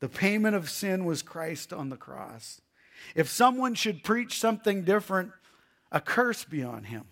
the 0.00 0.08
payment 0.08 0.56
of 0.56 0.70
sin 0.70 1.04
was 1.04 1.22
Christ 1.22 1.72
on 1.72 1.90
the 1.90 1.96
cross. 1.96 2.60
If 3.14 3.28
someone 3.28 3.74
should 3.74 4.02
preach 4.02 4.38
something 4.38 4.84
different, 4.84 5.32
a 5.92 6.00
curse 6.00 6.44
be 6.44 6.62
on 6.62 6.84
him. 6.84 7.04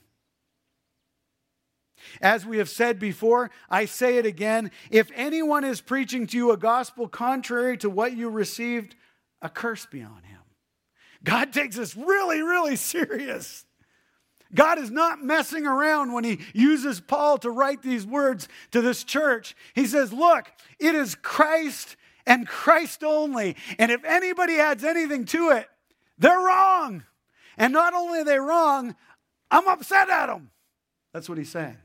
As 2.21 2.47
we 2.47 2.59
have 2.59 2.69
said 2.69 2.99
before, 2.99 3.51
I 3.71 3.85
say 3.85 4.19
it 4.19 4.27
again 4.27 4.71
if 4.91 5.11
anyone 5.15 5.65
is 5.65 5.81
preaching 5.81 6.27
to 6.29 6.37
you 6.37 6.53
a 6.53 6.57
gospel 6.57 7.09
contrary 7.09 7.77
to 7.79 7.91
what 7.91 8.17
you 8.17 8.29
received, 8.29 8.97
a 9.43 9.49
curse 9.49 9.87
be 9.87 10.03
on 10.03 10.23
him. 10.23 10.41
God 11.25 11.53
takes 11.53 11.77
this 11.77 11.97
really, 11.97 12.41
really 12.41 12.77
serious. 12.77 13.65
God 14.55 14.79
is 14.79 14.91
not 14.91 15.23
messing 15.23 15.67
around 15.67 16.13
when 16.13 16.25
he 16.25 16.41
uses 16.53 17.01
Paul 17.01 17.39
to 17.39 17.51
write 17.51 17.83
these 17.83 18.07
words 18.07 18.49
to 18.71 18.81
this 18.81 19.03
church. 19.03 19.57
He 19.75 19.87
says, 19.87 20.13
Look, 20.13 20.53
it 20.79 20.95
is 20.95 21.15
Christ 21.17 21.97
and 22.27 22.47
Christ 22.47 23.03
only. 23.03 23.57
And 23.79 23.91
if 23.91 24.05
anybody 24.05 24.57
adds 24.57 24.85
anything 24.85 25.25
to 25.27 25.51
it, 25.51 25.69
they're 26.19 26.39
wrong. 26.39 27.05
And 27.59 27.73
not 27.73 27.95
only 27.95 28.21
are 28.21 28.25
they 28.25 28.39
wrong, 28.39 28.95
I'm 29.51 29.67
upset 29.67 30.09
at 30.11 30.27
them. 30.27 30.51
That's 31.13 31.29
what 31.29 31.39
he's 31.39 31.51
saying. 31.51 31.79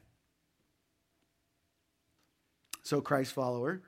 So, 2.83 3.01
Christ 3.01 3.33
follower, 3.33 3.81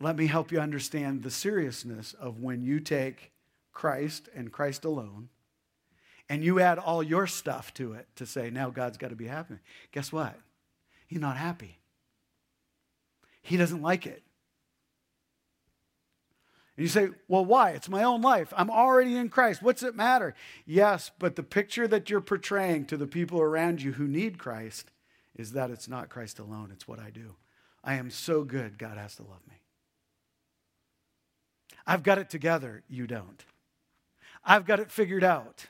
let 0.00 0.16
me 0.16 0.26
help 0.26 0.52
you 0.52 0.60
understand 0.60 1.22
the 1.22 1.30
seriousness 1.30 2.14
of 2.14 2.40
when 2.40 2.62
you 2.62 2.80
take 2.80 3.32
Christ 3.72 4.28
and 4.34 4.52
Christ 4.52 4.84
alone 4.84 5.28
and 6.28 6.44
you 6.44 6.60
add 6.60 6.78
all 6.78 7.02
your 7.02 7.26
stuff 7.26 7.72
to 7.74 7.92
it 7.92 8.06
to 8.16 8.26
say, 8.26 8.50
now 8.50 8.70
God's 8.70 8.98
got 8.98 9.10
to 9.10 9.16
be 9.16 9.26
happy. 9.26 9.56
Guess 9.92 10.12
what? 10.12 10.38
He's 11.06 11.20
not 11.20 11.36
happy. 11.36 11.78
He 13.42 13.56
doesn't 13.56 13.82
like 13.82 14.06
it. 14.06 14.22
And 16.76 16.84
you 16.84 16.88
say, 16.88 17.08
well, 17.28 17.44
why? 17.44 17.70
It's 17.70 17.88
my 17.88 18.02
own 18.02 18.20
life. 18.20 18.52
I'm 18.56 18.70
already 18.70 19.16
in 19.16 19.30
Christ. 19.30 19.62
What's 19.62 19.82
it 19.82 19.94
matter? 19.94 20.34
Yes, 20.66 21.10
but 21.18 21.36
the 21.36 21.42
picture 21.42 21.88
that 21.88 22.10
you're 22.10 22.20
portraying 22.20 22.86
to 22.86 22.96
the 22.96 23.06
people 23.06 23.40
around 23.40 23.80
you 23.80 23.92
who 23.92 24.06
need 24.06 24.36
Christ 24.36 24.90
is 25.34 25.52
that 25.52 25.70
it's 25.70 25.88
not 25.88 26.10
Christ 26.10 26.38
alone, 26.38 26.70
it's 26.72 26.88
what 26.88 26.98
I 26.98 27.10
do. 27.10 27.36
I 27.86 27.94
am 27.94 28.10
so 28.10 28.42
good, 28.42 28.78
God 28.78 28.98
has 28.98 29.14
to 29.16 29.22
love 29.22 29.46
me. 29.48 29.54
I've 31.86 32.02
got 32.02 32.18
it 32.18 32.28
together, 32.28 32.82
you 32.88 33.06
don't. 33.06 33.44
I've 34.44 34.66
got 34.66 34.80
it 34.80 34.90
figured 34.90 35.22
out. 35.22 35.66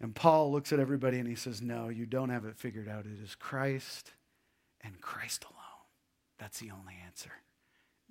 And 0.00 0.14
Paul 0.14 0.50
looks 0.50 0.72
at 0.72 0.80
everybody 0.80 1.20
and 1.20 1.28
he 1.28 1.36
says, 1.36 1.62
No, 1.62 1.88
you 1.88 2.06
don't 2.06 2.28
have 2.28 2.44
it 2.44 2.58
figured 2.58 2.88
out. 2.88 3.06
It 3.06 3.22
is 3.22 3.36
Christ 3.36 4.12
and 4.82 5.00
Christ 5.00 5.44
alone. 5.44 5.56
That's 6.38 6.58
the 6.58 6.70
only 6.70 6.94
answer. 7.06 7.30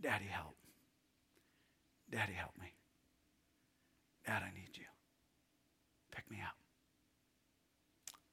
Daddy, 0.02 0.26
help. 0.26 0.56
Daddy, 2.10 2.34
help 2.34 2.52
me. 2.60 2.74
Dad, 4.26 4.42
I 4.42 4.54
need 4.56 4.76
you. 4.76 4.86
Pick 6.12 6.32
me 6.32 6.38
up. 6.42 6.56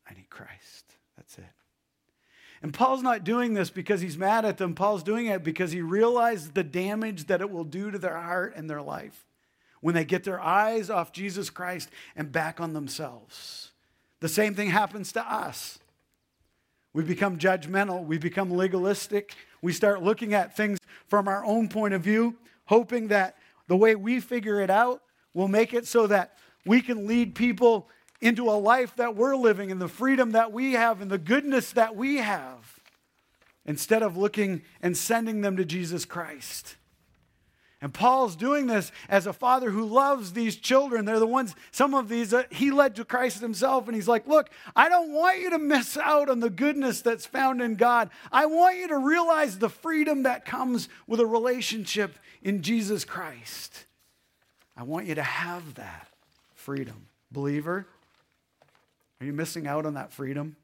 I 0.09 0.15
need 0.15 0.31
Christ. 0.31 0.95
That's 1.17 1.37
it. 1.37 1.62
And 2.63 2.73
Paul's 2.73 3.03
not 3.03 3.25
doing 3.25 3.55
this 3.55 3.71
because 3.71 4.01
he's 4.01 4.17
mad 4.17 4.45
at 4.45 4.57
them. 4.57 4.75
Paul's 4.75 5.03
doing 5.03 5.27
it 5.27 5.43
because 5.43 5.73
he 5.73 5.83
realized 5.83 6.55
the 6.55 6.63
damage 6.63 7.27
that 7.27 7.41
it 7.41 7.51
will 7.51 7.65
do 7.65 7.91
to 7.91 7.99
their 7.99 8.17
heart 8.17 8.55
and 8.57 8.71
their 8.71 8.81
life 8.81 9.27
when 9.81 9.97
they 9.97 10.05
get 10.05 10.23
their 10.23 10.41
eyes 10.41 10.89
off 10.89 11.13
Jesus 11.13 11.51
Christ 11.51 11.91
and 12.15 12.31
back 12.31 12.61
on 12.61 12.73
themselves. 12.73 13.73
The 14.21 14.29
same 14.29 14.55
thing 14.55 14.71
happens 14.71 15.11
to 15.13 15.21
us. 15.21 15.81
We 16.93 17.03
become 17.03 17.39
judgmental, 17.39 18.05
we 18.05 18.19
become 18.19 18.53
legalistic, 18.53 19.35
we 19.61 19.73
start 19.73 20.03
looking 20.03 20.35
at 20.35 20.57
things 20.57 20.79
from 21.09 21.27
our 21.27 21.45
own 21.45 21.69
point 21.69 21.95
of 21.95 22.03
view, 22.03 22.37
hoping 22.67 23.09
that 23.09 23.37
the 23.67 23.77
way 23.77 23.97
we 23.97 24.21
figure 24.21 24.61
it 24.61 24.71
out 24.71 25.03
will 25.35 25.49
make 25.49 25.73
it 25.73 25.87
so 25.87 26.07
that 26.07 26.37
we 26.65 26.81
can 26.81 27.07
lead 27.07 27.35
people 27.35 27.89
into 28.23 28.49
a 28.49 28.53
life 28.53 28.97
that 28.97 29.17
we're 29.17 29.37
living 29.37 29.71
and 29.71 29.81
the 29.81 29.89
freedom 29.89 30.31
that 30.31 30.53
we 30.53 30.73
have 30.73 31.03
and 31.03 31.11
the 31.11 31.19
goodness 31.19 31.73
that 31.73 31.95
we 31.95 32.19
have 32.19 32.81
instead 33.67 34.03
of 34.03 34.17
looking 34.17 34.63
and 34.81 34.97
sending 34.97 35.43
them 35.43 35.57
to 35.57 35.65
Jesus 35.65 36.05
Christ. 36.05 36.77
And 37.81 37.93
Paul's 37.93 38.37
doing 38.37 38.69
this 38.69 38.93
as 39.09 39.27
a 39.27 39.33
father 39.33 39.71
who 39.71 39.85
loves 39.85 40.33
these 40.33 40.55
children. 40.55 41.05
They're 41.05 41.19
the 41.19 41.27
ones, 41.27 41.57
some 41.73 41.95
of 41.95 42.09
these, 42.09 42.33
uh, 42.33 42.45
he 42.49 42.71
led 42.71 42.95
to 42.95 43.05
Christ 43.05 43.41
himself. 43.41 43.89
And 43.89 43.97
he's 43.97 44.07
like, 44.07 44.29
Look, 44.29 44.51
I 44.77 44.89
don't 44.89 45.13
want 45.13 45.41
you 45.41 45.51
to 45.51 45.59
miss 45.59 45.97
out 45.97 46.31
on 46.31 46.39
the 46.39 46.49
goodness 46.49 47.03
that's 47.03 47.27
found 47.27 47.61
in 47.61 47.75
God. 47.75 48.11
I 48.31 48.47
want 48.47 48.79
you 48.79 48.87
to 48.87 48.99
realize 48.99 49.59
the 49.59 49.69
freedom 49.69 50.23
that 50.23 50.45
comes 50.45 50.89
with 51.09 51.19
a 51.19 51.27
relationship 51.27 52.17
in 52.41 52.63
Jesus 52.63 53.05
Christ. 53.05 53.85
I 54.77 54.85
want 54.85 55.07
you 55.07 55.17
to 55.17 55.23
have 55.25 55.75
that 55.75 56.07
freedom. 56.55 57.09
Believer, 57.33 57.87
are 59.23 59.25
you 59.25 59.33
missing 59.33 59.67
out 59.67 59.87
on 59.87 59.95
that 59.95 60.13
freedom? 60.13 60.57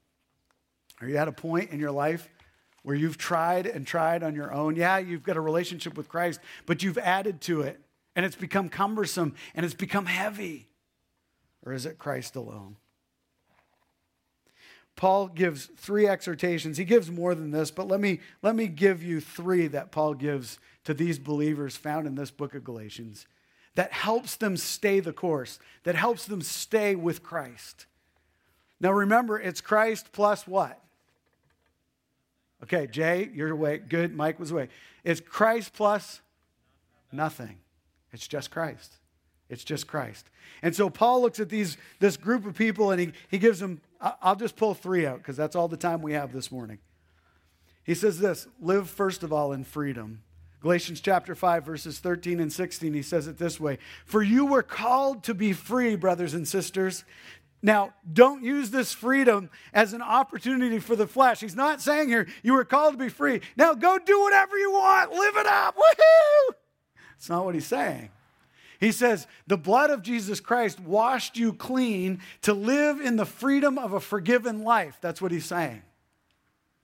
Are 1.00 1.08
you 1.08 1.16
at 1.16 1.28
a 1.28 1.32
point 1.32 1.70
in 1.70 1.78
your 1.78 1.92
life 1.92 2.28
where 2.82 2.96
you've 2.96 3.18
tried 3.18 3.66
and 3.66 3.86
tried 3.86 4.22
on 4.22 4.34
your 4.34 4.52
own. 4.52 4.74
Yeah, 4.74 4.96
you've 4.96 5.22
got 5.22 5.36
a 5.36 5.40
relationship 5.40 5.96
with 5.96 6.08
Christ, 6.08 6.40
but 6.66 6.82
you've 6.82 6.98
added 6.98 7.40
to 7.42 7.60
it 7.60 7.80
and 8.16 8.24
it's 8.24 8.34
become 8.34 8.68
cumbersome 8.68 9.34
and 9.54 9.64
it's 9.66 9.74
become 9.74 10.06
heavy. 10.06 10.68
Or 11.64 11.72
is 11.72 11.86
it 11.86 11.98
Christ 11.98 12.34
alone? 12.34 12.76
Paul 14.96 15.28
gives 15.28 15.66
three 15.76 16.08
exhortations. 16.08 16.78
He 16.78 16.84
gives 16.84 17.10
more 17.10 17.34
than 17.34 17.50
this, 17.50 17.70
but 17.70 17.86
let 17.86 18.00
me, 18.00 18.20
let 18.42 18.56
me 18.56 18.66
give 18.66 19.02
you 19.02 19.20
three 19.20 19.68
that 19.68 19.92
Paul 19.92 20.14
gives 20.14 20.58
to 20.84 20.94
these 20.94 21.18
believers 21.18 21.76
found 21.76 22.06
in 22.06 22.14
this 22.14 22.30
book 22.30 22.54
of 22.54 22.64
Galatians 22.64 23.26
that 23.74 23.92
helps 23.92 24.34
them 24.34 24.56
stay 24.56 24.98
the 24.98 25.12
course, 25.12 25.60
that 25.84 25.94
helps 25.94 26.24
them 26.24 26.40
stay 26.40 26.96
with 26.96 27.22
Christ. 27.22 27.86
Now 28.80 28.92
remember, 28.92 29.38
it's 29.38 29.60
Christ 29.60 30.12
plus 30.12 30.46
what? 30.46 30.80
Okay, 32.62 32.86
Jay, 32.86 33.30
you're 33.32 33.50
away. 33.50 33.78
Good. 33.78 34.14
Mike 34.14 34.38
was 34.38 34.50
away. 34.50 34.68
It's 35.04 35.20
Christ 35.20 35.72
plus 35.72 36.20
nothing. 37.12 37.58
It's 38.12 38.26
just 38.26 38.50
Christ. 38.50 38.94
It's 39.48 39.64
just 39.64 39.86
Christ. 39.86 40.28
And 40.62 40.74
so 40.74 40.90
Paul 40.90 41.22
looks 41.22 41.40
at 41.40 41.48
these 41.48 41.76
this 42.00 42.16
group 42.16 42.44
of 42.44 42.54
people 42.54 42.90
and 42.90 43.00
he, 43.00 43.12
he 43.28 43.38
gives 43.38 43.60
them, 43.60 43.80
I'll 44.00 44.36
just 44.36 44.56
pull 44.56 44.74
three 44.74 45.06
out 45.06 45.18
because 45.18 45.36
that's 45.36 45.56
all 45.56 45.68
the 45.68 45.76
time 45.76 46.02
we 46.02 46.12
have 46.12 46.32
this 46.32 46.52
morning. 46.52 46.78
He 47.84 47.94
says 47.94 48.18
this 48.18 48.46
live 48.60 48.90
first 48.90 49.22
of 49.22 49.32
all 49.32 49.52
in 49.52 49.64
freedom. 49.64 50.22
Galatians 50.60 51.00
chapter 51.00 51.36
5, 51.36 51.64
verses 51.64 52.00
13 52.00 52.40
and 52.40 52.52
16, 52.52 52.92
he 52.92 53.02
says 53.02 53.28
it 53.28 53.38
this 53.38 53.60
way 53.60 53.78
For 54.04 54.22
you 54.22 54.44
were 54.46 54.62
called 54.62 55.22
to 55.24 55.34
be 55.34 55.52
free, 55.52 55.94
brothers 55.94 56.34
and 56.34 56.46
sisters. 56.46 57.04
Now, 57.60 57.92
don't 58.12 58.44
use 58.44 58.70
this 58.70 58.92
freedom 58.92 59.50
as 59.72 59.92
an 59.92 60.02
opportunity 60.02 60.78
for 60.78 60.94
the 60.94 61.06
flesh. 61.06 61.40
He's 61.40 61.56
not 61.56 61.80
saying 61.80 62.08
here, 62.08 62.28
you 62.42 62.52
were 62.52 62.64
called 62.64 62.94
to 62.94 62.98
be 62.98 63.08
free. 63.08 63.40
Now 63.56 63.74
go 63.74 63.98
do 63.98 64.20
whatever 64.20 64.56
you 64.56 64.70
want, 64.70 65.12
live 65.12 65.36
it 65.36 65.46
up. 65.46 65.76
Woohoo! 65.76 66.54
It's 67.16 67.28
not 67.28 67.44
what 67.44 67.54
he's 67.54 67.66
saying. 67.66 68.10
He 68.78 68.92
says, 68.92 69.26
the 69.48 69.56
blood 69.56 69.90
of 69.90 70.02
Jesus 70.02 70.38
Christ 70.38 70.78
washed 70.78 71.36
you 71.36 71.52
clean 71.52 72.20
to 72.42 72.54
live 72.54 73.00
in 73.00 73.16
the 73.16 73.26
freedom 73.26 73.76
of 73.76 73.92
a 73.92 73.98
forgiven 73.98 74.62
life. 74.62 74.98
That's 75.00 75.20
what 75.20 75.32
he's 75.32 75.46
saying. 75.46 75.82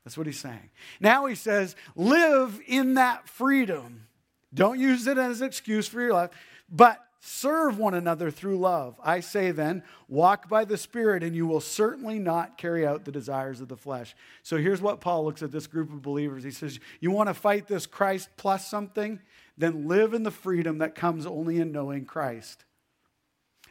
That's 0.03 0.19
what 0.19 0.27
he's 0.27 0.41
saying. 0.41 0.71
Now 0.99 1.27
he 1.27 1.37
says, 1.37 1.77
live 1.95 2.61
in 2.67 2.95
that 2.95 3.29
freedom. 3.29 4.09
Don't 4.53 4.81
use 4.81 5.07
it 5.07 5.19
as 5.19 5.41
an 5.41 5.47
excuse 5.47 5.87
for 5.87 6.01
your 6.01 6.13
life, 6.13 6.31
but 6.69 7.01
Serve 7.27 7.79
one 7.79 7.95
another 7.95 8.31
through 8.31 8.59
love. 8.59 9.01
I 9.03 9.21
say 9.21 9.51
then, 9.51 9.83
walk 10.09 10.47
by 10.47 10.67
the 10.67 10.77
Spirit, 10.77 11.23
and 11.23 11.35
you 11.35 11.47
will 11.47 11.63
certainly 11.63 12.19
not 12.19 12.59
carry 12.59 12.87
out 12.87 13.07
the 13.07 13.13
desires 13.13 13.63
of 13.63 13.69
the 13.69 13.79
flesh. 13.79 14.15
So 14.43 14.59
here's 14.59 14.83
what 14.83 15.01
Paul 15.01 15.25
looks 15.25 15.43
at 15.43 15.51
this 15.51 15.67
group 15.67 15.91
of 15.91 16.03
believers. 16.03 16.45
He 16.45 16.51
says, 16.51 16.79
You 17.01 17.11
want 17.11 17.31
to 17.31 17.35
fight 17.35 17.67
this 17.67 17.87
Christ 17.87 18.29
plus 18.37 18.69
something? 18.69 19.21
Then 19.57 19.89
live 19.89 20.13
in 20.13 20.23
the 20.23 20.31
freedom 20.31 20.77
that 20.79 20.95
comes 20.95 21.25
only 21.25 21.57
in 21.57 21.73
knowing 21.73 22.05
Christ. 22.05 22.67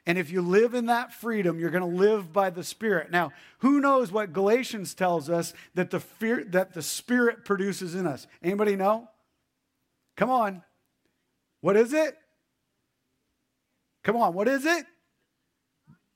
And 0.07 0.17
if 0.17 0.31
you 0.31 0.41
live 0.41 0.73
in 0.73 0.87
that 0.87 1.13
freedom, 1.13 1.59
you're 1.59 1.69
going 1.69 1.87
to 1.87 1.99
live 1.99 2.33
by 2.33 2.49
the 2.49 2.63
Spirit. 2.63 3.11
Now, 3.11 3.33
who 3.59 3.79
knows 3.79 4.11
what 4.11 4.33
Galatians 4.33 4.95
tells 4.95 5.29
us 5.29 5.53
that 5.75 5.91
the, 5.91 5.99
fear, 5.99 6.43
that 6.45 6.73
the 6.73 6.81
Spirit 6.81 7.45
produces 7.45 7.93
in 7.93 8.07
us? 8.07 8.25
Anybody 8.41 8.75
know? 8.75 9.09
Come 10.15 10.31
on. 10.31 10.63
What 11.61 11.77
is 11.77 11.93
it? 11.93 12.17
Come 14.03 14.17
on, 14.17 14.33
what 14.33 14.47
is 14.47 14.65
it? 14.65 14.85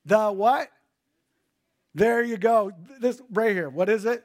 The 0.04 0.30
what? 0.30 0.68
There 1.94 2.22
you 2.22 2.36
go. 2.36 2.72
This 3.00 3.20
right 3.32 3.52
here. 3.52 3.68
What 3.68 3.88
is 3.88 4.04
it? 4.04 4.24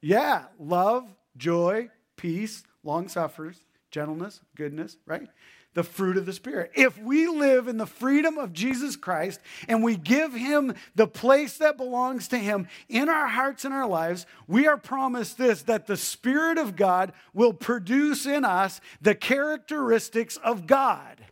Yeah, 0.00 0.44
love, 0.58 1.04
joy, 1.36 1.88
peace, 2.16 2.62
long 2.84 3.08
suffers, 3.08 3.60
gentleness, 3.90 4.40
goodness, 4.54 4.96
right? 5.06 5.28
the 5.76 5.84
fruit 5.84 6.16
of 6.16 6.24
the 6.24 6.32
Spirit. 6.32 6.72
If 6.74 6.98
we 6.98 7.26
live 7.28 7.68
in 7.68 7.76
the 7.76 7.86
freedom 7.86 8.38
of 8.38 8.54
Jesus 8.54 8.96
Christ 8.96 9.40
and 9.68 9.84
we 9.84 9.96
give 9.96 10.32
Him 10.32 10.74
the 10.94 11.06
place 11.06 11.58
that 11.58 11.76
belongs 11.76 12.28
to 12.28 12.38
Him 12.38 12.66
in 12.88 13.10
our 13.10 13.26
hearts 13.26 13.66
and 13.66 13.74
our 13.74 13.86
lives, 13.86 14.24
we 14.48 14.66
are 14.66 14.78
promised 14.78 15.36
this 15.36 15.62
that 15.64 15.86
the 15.86 15.98
Spirit 15.98 16.56
of 16.56 16.76
God 16.76 17.12
will 17.34 17.52
produce 17.52 18.24
in 18.24 18.42
us 18.42 18.80
the 19.02 19.14
characteristics 19.14 20.38
of 20.38 20.66
God. 20.66 21.22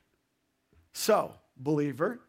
So, 0.94 1.34
believer, 1.56 2.20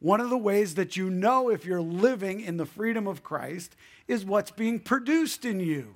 one 0.00 0.20
of 0.20 0.28
the 0.28 0.36
ways 0.36 0.74
that 0.74 0.96
you 0.96 1.08
know 1.08 1.48
if 1.48 1.64
you're 1.64 1.80
living 1.80 2.40
in 2.40 2.58
the 2.58 2.66
freedom 2.66 3.06
of 3.06 3.22
Christ 3.22 3.76
is 4.06 4.24
what's 4.24 4.50
being 4.50 4.80
produced 4.80 5.44
in 5.44 5.60
you. 5.60 5.94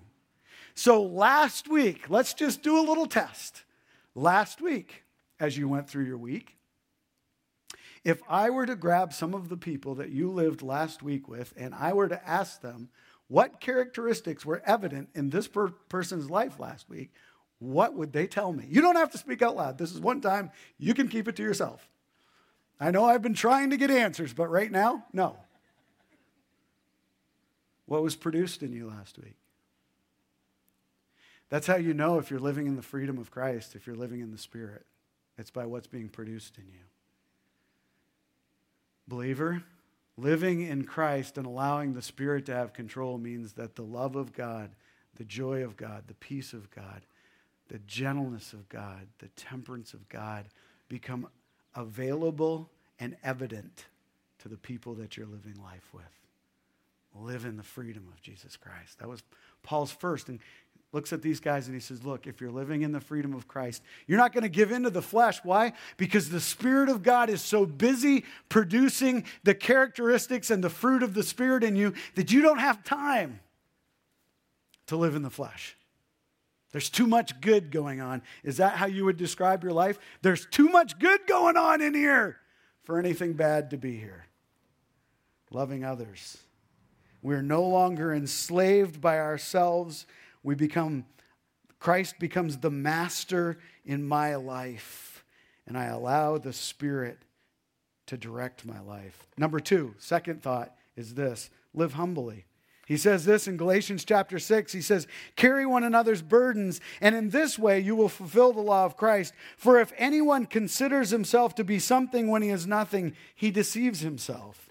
So, 0.74 1.02
last 1.02 1.68
week, 1.68 2.08
let's 2.08 2.32
just 2.32 2.62
do 2.62 2.78
a 2.78 2.86
little 2.88 3.06
test. 3.06 3.64
Last 4.14 4.60
week, 4.62 5.02
as 5.40 5.58
you 5.58 5.68
went 5.68 5.90
through 5.90 6.04
your 6.04 6.18
week. 6.18 6.56
If 8.04 8.22
I 8.28 8.50
were 8.50 8.66
to 8.66 8.76
grab 8.76 9.12
some 9.12 9.34
of 9.34 9.48
the 9.48 9.56
people 9.56 9.96
that 9.96 10.10
you 10.10 10.30
lived 10.30 10.62
last 10.62 11.02
week 11.02 11.28
with 11.28 11.52
and 11.56 11.74
I 11.74 11.92
were 11.92 12.08
to 12.08 12.28
ask 12.28 12.60
them 12.60 12.88
what 13.26 13.60
characteristics 13.60 14.46
were 14.46 14.62
evident 14.64 15.10
in 15.14 15.30
this 15.30 15.48
per- 15.48 15.68
person's 15.68 16.30
life 16.30 16.58
last 16.58 16.88
week, 16.88 17.12
what 17.58 17.94
would 17.94 18.12
they 18.12 18.26
tell 18.26 18.52
me? 18.52 18.64
You 18.68 18.80
don't 18.80 18.96
have 18.96 19.10
to 19.12 19.18
speak 19.18 19.42
out 19.42 19.56
loud. 19.56 19.78
This 19.78 19.92
is 19.92 20.00
one 20.00 20.20
time 20.20 20.50
you 20.78 20.94
can 20.94 21.08
keep 21.08 21.26
it 21.28 21.36
to 21.36 21.42
yourself. 21.42 21.88
I 22.80 22.90
know 22.90 23.04
I've 23.04 23.22
been 23.22 23.34
trying 23.34 23.70
to 23.70 23.76
get 23.76 23.90
answers, 23.90 24.32
but 24.32 24.48
right 24.48 24.70
now, 24.70 25.04
no. 25.12 25.36
What 27.86 28.02
was 28.02 28.14
produced 28.14 28.62
in 28.62 28.72
you 28.72 28.86
last 28.86 29.18
week? 29.18 29.34
That's 31.48 31.66
how 31.66 31.76
you 31.76 31.94
know 31.94 32.18
if 32.18 32.30
you're 32.30 32.38
living 32.38 32.66
in 32.66 32.76
the 32.76 32.82
freedom 32.82 33.18
of 33.18 33.30
Christ, 33.30 33.74
if 33.74 33.86
you're 33.86 33.96
living 33.96 34.20
in 34.20 34.30
the 34.30 34.38
Spirit. 34.38 34.84
It's 35.38 35.50
by 35.50 35.66
what's 35.66 35.86
being 35.86 36.08
produced 36.08 36.58
in 36.58 36.64
you. 36.64 36.84
Believer, 39.06 39.62
living 40.16 40.60
in 40.60 40.84
Christ 40.84 41.38
and 41.38 41.46
allowing 41.46 41.94
the 41.94 42.02
Spirit 42.02 42.46
to 42.46 42.54
have 42.54 42.72
control 42.72 43.16
means 43.18 43.54
that 43.54 43.76
the 43.76 43.82
love 43.82 44.16
of 44.16 44.34
God, 44.34 44.70
the 45.16 45.24
joy 45.24 45.64
of 45.64 45.76
God, 45.76 46.04
the 46.06 46.14
peace 46.14 46.52
of 46.52 46.70
God, 46.70 47.02
the 47.68 47.78
gentleness 47.80 48.52
of 48.52 48.68
God, 48.68 49.06
the 49.18 49.28
temperance 49.28 49.94
of 49.94 50.08
God 50.08 50.46
become 50.88 51.28
available 51.74 52.70
and 52.98 53.16
evident 53.22 53.86
to 54.40 54.48
the 54.48 54.56
people 54.56 54.94
that 54.94 55.16
you're 55.16 55.26
living 55.26 55.60
life 55.62 55.88
with. 55.92 56.04
Live 57.14 57.44
in 57.44 57.56
the 57.56 57.62
freedom 57.62 58.06
of 58.12 58.20
Jesus 58.22 58.56
Christ. 58.56 58.98
That 58.98 59.08
was 59.08 59.22
Paul's 59.62 59.90
first 59.90 60.28
and 60.28 60.38
looks 60.92 61.12
at 61.12 61.20
these 61.20 61.40
guys 61.40 61.66
and 61.66 61.74
he 61.74 61.80
says, 61.80 62.04
Look, 62.04 62.26
if 62.26 62.40
you're 62.40 62.50
living 62.50 62.82
in 62.82 62.92
the 62.92 63.00
freedom 63.00 63.34
of 63.34 63.48
Christ, 63.48 63.82
you're 64.06 64.18
not 64.18 64.32
going 64.32 64.42
to 64.42 64.48
give 64.48 64.72
in 64.72 64.84
to 64.84 64.90
the 64.90 65.02
flesh. 65.02 65.40
Why? 65.42 65.72
Because 65.96 66.30
the 66.30 66.40
Spirit 66.40 66.88
of 66.88 67.02
God 67.02 67.28
is 67.28 67.42
so 67.42 67.66
busy 67.66 68.24
producing 68.48 69.24
the 69.42 69.54
characteristics 69.54 70.50
and 70.50 70.62
the 70.62 70.70
fruit 70.70 71.02
of 71.02 71.14
the 71.14 71.22
Spirit 71.22 71.64
in 71.64 71.76
you 71.76 71.94
that 72.14 72.32
you 72.32 72.40
don't 72.40 72.58
have 72.58 72.84
time 72.84 73.40
to 74.86 74.96
live 74.96 75.14
in 75.14 75.22
the 75.22 75.30
flesh. 75.30 75.77
There's 76.72 76.90
too 76.90 77.06
much 77.06 77.40
good 77.40 77.70
going 77.70 78.00
on. 78.00 78.22
Is 78.44 78.58
that 78.58 78.76
how 78.76 78.86
you 78.86 79.04
would 79.06 79.16
describe 79.16 79.62
your 79.62 79.72
life? 79.72 79.98
There's 80.22 80.46
too 80.46 80.68
much 80.68 80.98
good 80.98 81.26
going 81.26 81.56
on 81.56 81.80
in 81.80 81.94
here 81.94 82.38
for 82.84 82.98
anything 82.98 83.32
bad 83.34 83.70
to 83.70 83.78
be 83.78 83.96
here. 83.96 84.26
Loving 85.50 85.84
others. 85.84 86.38
We're 87.22 87.42
no 87.42 87.62
longer 87.62 88.14
enslaved 88.14 89.00
by 89.00 89.18
ourselves 89.18 90.06
we 90.42 90.54
become, 90.54 91.04
Christ 91.78 92.18
becomes 92.18 92.58
the 92.58 92.70
master 92.70 93.58
in 93.84 94.06
my 94.06 94.36
life, 94.36 95.24
and 95.66 95.76
I 95.76 95.86
allow 95.86 96.38
the 96.38 96.52
Spirit 96.52 97.18
to 98.06 98.16
direct 98.16 98.64
my 98.64 98.80
life. 98.80 99.26
Number 99.36 99.60
two, 99.60 99.94
second 99.98 100.42
thought 100.42 100.74
is 100.96 101.14
this 101.14 101.50
live 101.74 101.94
humbly. 101.94 102.46
He 102.88 102.96
says 102.96 103.26
this 103.26 103.46
in 103.46 103.58
Galatians 103.58 104.02
chapter 104.02 104.38
6. 104.38 104.72
He 104.72 104.80
says, 104.80 105.06
Carry 105.36 105.66
one 105.66 105.84
another's 105.84 106.22
burdens, 106.22 106.80
and 107.02 107.14
in 107.14 107.28
this 107.28 107.58
way 107.58 107.80
you 107.80 107.94
will 107.94 108.08
fulfill 108.08 108.54
the 108.54 108.62
law 108.62 108.86
of 108.86 108.96
Christ. 108.96 109.34
For 109.58 109.78
if 109.78 109.92
anyone 109.98 110.46
considers 110.46 111.10
himself 111.10 111.54
to 111.56 111.64
be 111.64 111.78
something 111.78 112.28
when 112.28 112.40
he 112.40 112.48
is 112.48 112.66
nothing, 112.66 113.14
he 113.34 113.50
deceives 113.50 114.00
himself. 114.00 114.70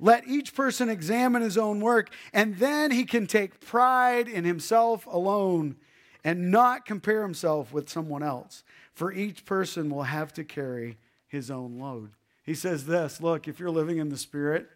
Let 0.00 0.26
each 0.26 0.54
person 0.54 0.88
examine 0.88 1.42
his 1.42 1.58
own 1.58 1.80
work, 1.80 2.08
and 2.32 2.56
then 2.56 2.90
he 2.90 3.04
can 3.04 3.26
take 3.26 3.60
pride 3.60 4.28
in 4.28 4.44
himself 4.44 5.04
alone 5.06 5.76
and 6.24 6.50
not 6.50 6.86
compare 6.86 7.20
himself 7.20 7.70
with 7.70 7.90
someone 7.90 8.22
else. 8.22 8.64
For 8.94 9.12
each 9.12 9.44
person 9.44 9.90
will 9.90 10.04
have 10.04 10.32
to 10.32 10.42
carry 10.42 10.96
his 11.26 11.50
own 11.50 11.78
load. 11.78 12.12
He 12.44 12.54
says 12.54 12.86
this 12.86 13.20
look, 13.20 13.46
if 13.46 13.60
you're 13.60 13.70
living 13.70 13.98
in 13.98 14.08
the 14.08 14.16
Spirit, 14.16 14.70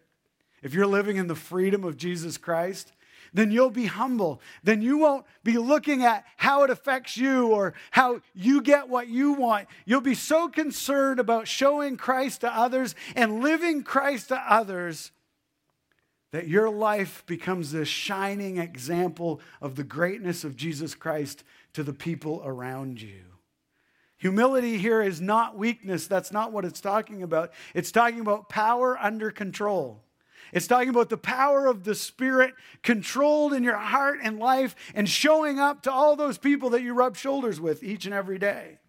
if 0.63 0.73
you're 0.73 0.87
living 0.87 1.17
in 1.17 1.27
the 1.27 1.35
freedom 1.35 1.83
of 1.83 1.97
Jesus 1.97 2.37
Christ, 2.37 2.91
then 3.33 3.51
you'll 3.51 3.69
be 3.69 3.87
humble. 3.87 4.41
Then 4.63 4.81
you 4.81 4.97
won't 4.97 5.25
be 5.43 5.57
looking 5.57 6.03
at 6.03 6.23
how 6.37 6.63
it 6.63 6.69
affects 6.69 7.17
you 7.17 7.47
or 7.47 7.73
how 7.91 8.21
you 8.33 8.61
get 8.61 8.89
what 8.89 9.07
you 9.07 9.33
want. 9.33 9.67
You'll 9.85 10.01
be 10.01 10.15
so 10.15 10.47
concerned 10.47 11.19
about 11.19 11.47
showing 11.47 11.97
Christ 11.97 12.41
to 12.41 12.55
others 12.55 12.95
and 13.15 13.41
living 13.41 13.83
Christ 13.83 14.29
to 14.29 14.37
others 14.37 15.11
that 16.31 16.47
your 16.47 16.69
life 16.69 17.23
becomes 17.25 17.71
this 17.71 17.87
shining 17.87 18.57
example 18.57 19.39
of 19.61 19.75
the 19.75 19.83
greatness 19.83 20.43
of 20.43 20.55
Jesus 20.55 20.95
Christ 20.95 21.43
to 21.73 21.83
the 21.83 21.93
people 21.93 22.41
around 22.45 23.01
you. 23.01 23.21
Humility 24.17 24.77
here 24.77 25.01
is 25.01 25.19
not 25.19 25.57
weakness. 25.57 26.07
That's 26.07 26.31
not 26.31 26.51
what 26.51 26.65
it's 26.65 26.81
talking 26.81 27.23
about. 27.23 27.51
It's 27.73 27.91
talking 27.91 28.19
about 28.19 28.47
power 28.47 28.97
under 28.97 29.31
control. 29.31 30.01
It's 30.51 30.67
talking 30.67 30.89
about 30.89 31.09
the 31.09 31.17
power 31.17 31.67
of 31.67 31.83
the 31.83 31.95
Spirit 31.95 32.53
controlled 32.81 33.53
in 33.53 33.63
your 33.63 33.77
heart 33.77 34.19
and 34.21 34.39
life 34.39 34.75
and 34.93 35.07
showing 35.07 35.59
up 35.59 35.83
to 35.83 35.91
all 35.91 36.15
those 36.15 36.37
people 36.37 36.69
that 36.71 36.81
you 36.81 36.93
rub 36.93 37.15
shoulders 37.15 37.59
with 37.59 37.83
each 37.83 38.05
and 38.05 38.13
every 38.13 38.37
day. 38.37 38.79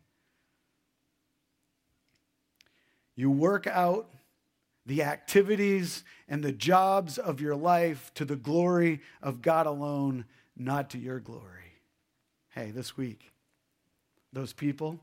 You 3.16 3.30
work 3.30 3.66
out 3.66 4.10
the 4.86 5.02
activities 5.02 6.04
and 6.28 6.42
the 6.42 6.52
jobs 6.52 7.16
of 7.18 7.40
your 7.40 7.56
life 7.56 8.10
to 8.14 8.24
the 8.24 8.36
glory 8.36 9.00
of 9.22 9.40
God 9.40 9.66
alone, 9.66 10.24
not 10.56 10.90
to 10.90 10.98
your 10.98 11.20
glory. 11.20 11.72
Hey, 12.50 12.70
this 12.70 12.96
week, 12.96 13.32
those 14.32 14.52
people, 14.52 15.00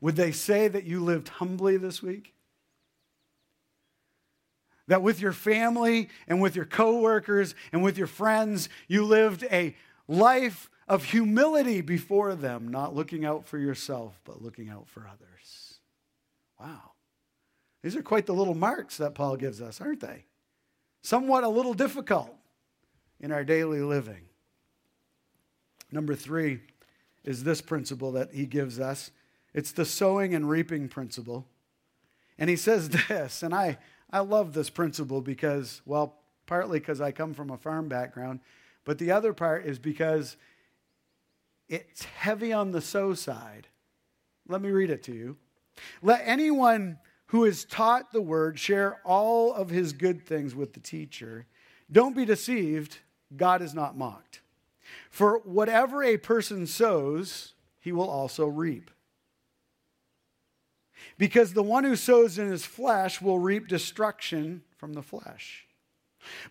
would 0.00 0.16
they 0.16 0.32
say 0.32 0.68
that 0.68 0.84
you 0.84 1.00
lived 1.00 1.28
humbly 1.28 1.76
this 1.76 2.02
week? 2.02 2.34
That 4.92 5.00
with 5.00 5.22
your 5.22 5.32
family 5.32 6.10
and 6.28 6.42
with 6.42 6.54
your 6.54 6.66
coworkers 6.66 7.54
and 7.72 7.82
with 7.82 7.96
your 7.96 8.06
friends, 8.06 8.68
you 8.88 9.06
lived 9.06 9.42
a 9.50 9.74
life 10.06 10.68
of 10.86 11.04
humility 11.04 11.80
before 11.80 12.34
them, 12.34 12.68
not 12.68 12.94
looking 12.94 13.24
out 13.24 13.46
for 13.46 13.56
yourself, 13.56 14.20
but 14.26 14.42
looking 14.42 14.68
out 14.68 14.86
for 14.86 15.08
others. 15.10 15.78
Wow. 16.60 16.90
These 17.82 17.96
are 17.96 18.02
quite 18.02 18.26
the 18.26 18.34
little 18.34 18.52
marks 18.54 18.98
that 18.98 19.14
Paul 19.14 19.36
gives 19.36 19.62
us, 19.62 19.80
aren't 19.80 20.00
they? 20.00 20.26
Somewhat 21.00 21.42
a 21.42 21.48
little 21.48 21.72
difficult 21.72 22.36
in 23.18 23.32
our 23.32 23.44
daily 23.44 23.80
living. 23.80 24.26
Number 25.90 26.14
three 26.14 26.60
is 27.24 27.44
this 27.44 27.62
principle 27.62 28.12
that 28.12 28.34
he 28.34 28.44
gives 28.44 28.78
us 28.78 29.10
it's 29.54 29.72
the 29.72 29.86
sowing 29.86 30.34
and 30.34 30.50
reaping 30.50 30.90
principle. 30.90 31.46
And 32.38 32.50
he 32.50 32.56
says 32.56 32.88
this, 33.08 33.42
and 33.42 33.54
I, 33.54 33.78
I 34.12 34.20
love 34.20 34.52
this 34.52 34.70
principle 34.70 35.20
because, 35.20 35.80
well, 35.86 36.16
partly 36.46 36.78
because 36.78 37.00
I 37.00 37.12
come 37.12 37.32
from 37.32 37.50
a 37.50 37.56
farm 37.56 37.88
background, 37.88 38.40
but 38.84 38.98
the 38.98 39.10
other 39.10 39.32
part 39.32 39.64
is 39.64 39.78
because 39.78 40.36
it's 41.68 42.04
heavy 42.04 42.52
on 42.52 42.72
the 42.72 42.80
sow 42.80 43.14
side. 43.14 43.68
Let 44.48 44.60
me 44.60 44.70
read 44.70 44.90
it 44.90 45.02
to 45.04 45.12
you. 45.12 45.36
Let 46.02 46.22
anyone 46.24 46.98
who 47.26 47.44
is 47.44 47.64
taught 47.64 48.12
the 48.12 48.20
word 48.20 48.58
share 48.58 49.00
all 49.04 49.54
of 49.54 49.70
his 49.70 49.94
good 49.94 50.26
things 50.26 50.54
with 50.54 50.74
the 50.74 50.80
teacher. 50.80 51.46
Don't 51.90 52.14
be 52.14 52.26
deceived, 52.26 52.98
God 53.34 53.62
is 53.62 53.72
not 53.72 53.96
mocked. 53.96 54.42
For 55.10 55.38
whatever 55.38 56.02
a 56.02 56.18
person 56.18 56.66
sows, 56.66 57.54
he 57.80 57.92
will 57.92 58.10
also 58.10 58.46
reap. 58.46 58.90
Because 61.18 61.52
the 61.52 61.62
one 61.62 61.84
who 61.84 61.96
sows 61.96 62.38
in 62.38 62.50
his 62.50 62.64
flesh 62.64 63.20
will 63.20 63.38
reap 63.38 63.68
destruction 63.68 64.62
from 64.76 64.92
the 64.94 65.02
flesh. 65.02 65.66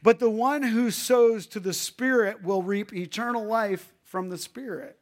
But 0.03 0.19
the 0.19 0.29
one 0.29 0.63
who 0.63 0.91
sows 0.91 1.47
to 1.47 1.59
the 1.59 1.73
Spirit 1.73 2.43
will 2.43 2.63
reap 2.63 2.93
eternal 2.93 3.45
life 3.45 3.93
from 4.03 4.29
the 4.29 4.37
Spirit. 4.37 4.97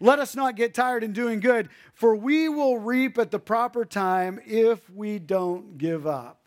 Let 0.00 0.18
us 0.18 0.34
not 0.34 0.56
get 0.56 0.74
tired 0.74 1.04
in 1.04 1.12
doing 1.12 1.40
good, 1.40 1.68
for 1.94 2.16
we 2.16 2.48
will 2.48 2.78
reap 2.78 3.18
at 3.18 3.30
the 3.30 3.38
proper 3.38 3.84
time 3.84 4.40
if 4.44 4.88
we 4.90 5.18
don't 5.18 5.78
give 5.78 6.06
up. 6.06 6.40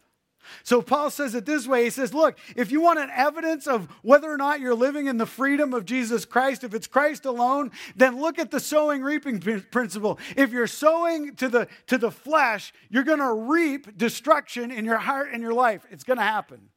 So 0.64 0.82
Paul 0.82 1.10
says 1.10 1.36
it 1.36 1.46
this 1.46 1.68
way. 1.68 1.84
He 1.84 1.90
says, 1.90 2.14
Look, 2.14 2.38
if 2.56 2.72
you 2.72 2.82
want 2.82 3.00
an 3.00 3.10
evidence 3.14 3.68
of 3.68 3.88
whether 4.02 4.32
or 4.32 4.38
not 4.38 4.60
you're 4.60 4.76
living 4.76 5.08
in 5.08 5.18
the 5.18 5.26
freedom 5.26 5.74
of 5.74 5.86
Jesus 5.86 6.26
Christ, 6.26 6.64
if 6.64 6.74
it's 6.74 6.88
Christ 6.88 7.26
alone, 7.26 7.72
then 7.96 8.20
look 8.20 8.40
at 8.40 8.52
the 8.52 8.60
sowing 8.60 9.02
reaping 9.02 9.40
principle. 9.40 10.20
If 10.36 10.52
you're 10.52 10.68
sowing 10.68 11.36
to 11.36 11.50
the, 11.50 11.68
to 11.88 11.98
the 11.98 12.12
flesh, 12.12 12.74
you're 12.90 13.04
going 13.04 13.20
to 13.20 13.34
reap 13.34 13.98
destruction 13.98 14.72
in 14.72 14.86
your 14.86 14.98
heart 14.98 15.30
and 15.34 15.42
your 15.42 15.54
life. 15.54 15.86
It's 15.92 16.04
going 16.04 16.18
to 16.18 16.24
happen. 16.24 16.70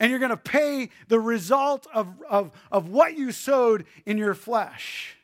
And 0.00 0.10
you're 0.10 0.20
going 0.20 0.30
to 0.30 0.36
pay 0.36 0.90
the 1.08 1.18
result 1.18 1.86
of, 1.92 2.08
of, 2.28 2.52
of 2.70 2.88
what 2.88 3.18
you 3.18 3.32
sowed 3.32 3.84
in 4.06 4.16
your 4.16 4.34
flesh. 4.34 5.17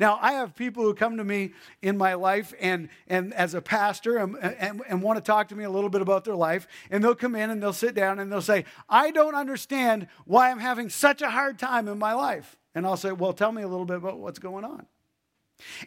Now, 0.00 0.18
I 0.22 0.32
have 0.32 0.56
people 0.56 0.82
who 0.82 0.94
come 0.94 1.18
to 1.18 1.24
me 1.24 1.52
in 1.82 1.98
my 1.98 2.14
life 2.14 2.54
and, 2.58 2.88
and 3.06 3.34
as 3.34 3.52
a 3.52 3.60
pastor 3.60 4.16
and, 4.16 4.34
and, 4.38 4.80
and 4.88 5.02
want 5.02 5.18
to 5.18 5.20
talk 5.22 5.48
to 5.48 5.54
me 5.54 5.64
a 5.64 5.70
little 5.70 5.90
bit 5.90 6.00
about 6.00 6.24
their 6.24 6.34
life. 6.34 6.66
And 6.90 7.04
they'll 7.04 7.14
come 7.14 7.34
in 7.34 7.50
and 7.50 7.62
they'll 7.62 7.74
sit 7.74 7.94
down 7.94 8.18
and 8.18 8.32
they'll 8.32 8.40
say, 8.40 8.64
I 8.88 9.10
don't 9.10 9.34
understand 9.34 10.08
why 10.24 10.50
I'm 10.50 10.58
having 10.58 10.88
such 10.88 11.20
a 11.20 11.28
hard 11.28 11.58
time 11.58 11.86
in 11.86 11.98
my 11.98 12.14
life. 12.14 12.56
And 12.74 12.86
I'll 12.86 12.96
say, 12.96 13.12
Well, 13.12 13.34
tell 13.34 13.52
me 13.52 13.60
a 13.60 13.68
little 13.68 13.84
bit 13.84 13.98
about 13.98 14.18
what's 14.18 14.38
going 14.38 14.64
on. 14.64 14.86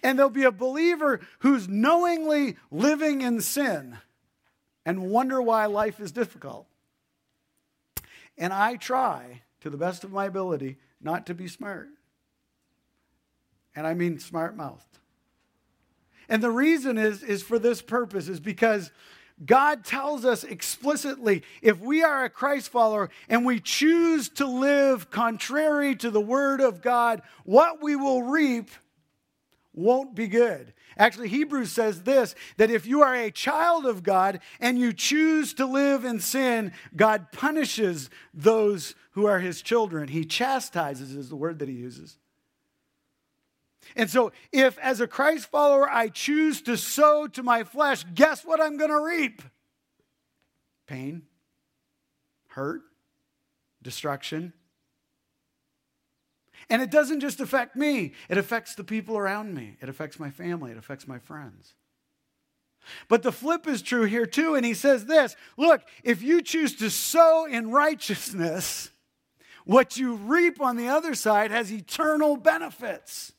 And 0.04 0.20
there'll 0.20 0.30
be 0.30 0.44
a 0.44 0.52
believer 0.52 1.20
who's 1.40 1.68
knowingly 1.68 2.58
living 2.70 3.22
in 3.22 3.42
sin 3.42 3.98
and 4.86 5.10
wonder 5.10 5.42
why 5.42 5.66
life 5.66 6.00
is 6.00 6.12
difficult. 6.12 6.68
And 8.38 8.54
I 8.54 8.76
try, 8.76 9.42
to 9.62 9.72
the 9.72 9.78
best 9.78 10.04
of 10.04 10.12
my 10.12 10.26
ability, 10.26 10.78
not 11.02 11.26
to 11.26 11.34
be 11.34 11.48
smart 11.48 11.90
and 13.76 13.88
I 13.88 13.94
mean 13.94 14.20
smart 14.20 14.56
mouthed. 14.56 15.00
And 16.30 16.42
the 16.42 16.52
reason 16.52 16.98
is, 16.98 17.24
is 17.24 17.44
for 17.44 17.60
this 17.60 17.82
purpose, 17.82 18.28
is 18.28 18.40
because 18.40 18.92
God 19.46 19.84
tells 19.84 20.26
us 20.26 20.44
explicitly 20.44 21.44
if 21.62 21.80
we 21.80 22.04
are 22.04 22.24
a 22.24 22.30
Christ 22.30 22.70
follower 22.70 23.10
and 23.28 23.46
we 23.46 23.60
choose 23.60 24.30
to 24.30 24.46
live 24.46 25.10
contrary 25.10 25.96
to 25.98 26.10
the 26.10 26.22
word 26.22 26.62
of 26.62 26.82
God, 26.82 27.22
what 27.44 27.82
we 27.82 27.96
will 27.96 28.24
reap 28.24 28.70
won't 29.74 30.16
be 30.16 30.28
good. 30.28 30.74
Actually, 30.98 31.30
Hebrews 31.30 31.72
says 31.72 32.04
this 32.04 32.36
that 32.58 32.70
if 32.70 32.86
you 32.86 33.02
are 33.02 33.16
a 33.16 33.32
child 33.32 33.86
of 33.86 34.04
God 34.04 34.40
and 34.60 34.78
you 34.78 34.94
choose 34.94 35.54
to 35.56 35.66
live 35.66 36.06
in 36.06 36.20
sin, 36.20 36.72
God 36.96 37.32
punishes 37.32 38.10
those 38.34 38.94
who 39.12 39.26
are 39.26 39.40
his 39.40 39.62
children. 39.62 40.08
He 40.08 40.26
chastises, 40.26 41.16
is 41.16 41.30
the 41.30 41.36
word 41.36 41.60
that 41.60 41.70
he 41.70 41.76
uses. 41.76 42.18
And 43.96 44.10
so, 44.10 44.32
if 44.52 44.78
as 44.80 45.02
a 45.02 45.08
Christ 45.08 45.48
follower 45.48 45.90
I 45.90 46.10
choose 46.10 46.62
to 46.64 46.78
sow 46.78 47.28
to 47.28 47.44
my 47.44 47.64
flesh, 47.64 48.06
guess 48.14 48.44
what 48.44 48.62
I'm 48.62 48.78
going 48.78 48.90
to 48.90 49.02
reap? 49.02 49.42
Pain, 50.88 51.24
hurt, 52.50 52.82
destruction. 53.82 54.54
And 56.70 56.82
it 56.82 56.92
doesn't 56.92 57.20
just 57.20 57.40
affect 57.40 57.76
me, 57.76 58.14
it 58.30 58.38
affects 58.38 58.76
the 58.76 58.84
people 58.84 59.18
around 59.18 59.54
me, 59.54 59.78
it 59.82 59.90
affects 59.90 60.20
my 60.20 60.30
family, 60.30 60.72
it 60.72 60.78
affects 60.78 61.08
my 61.08 61.20
friends. 61.20 61.74
But 63.08 63.24
the 63.24 63.32
flip 63.32 63.68
is 63.68 63.82
true 63.82 64.04
here 64.04 64.26
too. 64.26 64.56
And 64.56 64.66
he 64.66 64.74
says 64.74 65.06
this 65.06 65.36
look, 65.58 65.82
if 66.04 66.22
you 66.22 66.42
choose 66.42 66.76
to 66.78 66.90
sow 66.90 67.46
in 67.46 67.72
righteousness, 67.72 68.92
what 69.66 69.98
you 69.98 70.16
reap 70.16 70.62
on 70.62 70.76
the 70.76 70.90
other 70.90 71.16
side 71.16 71.52
has 71.52 71.72
eternal 71.72 72.38
benefits. 72.38 73.34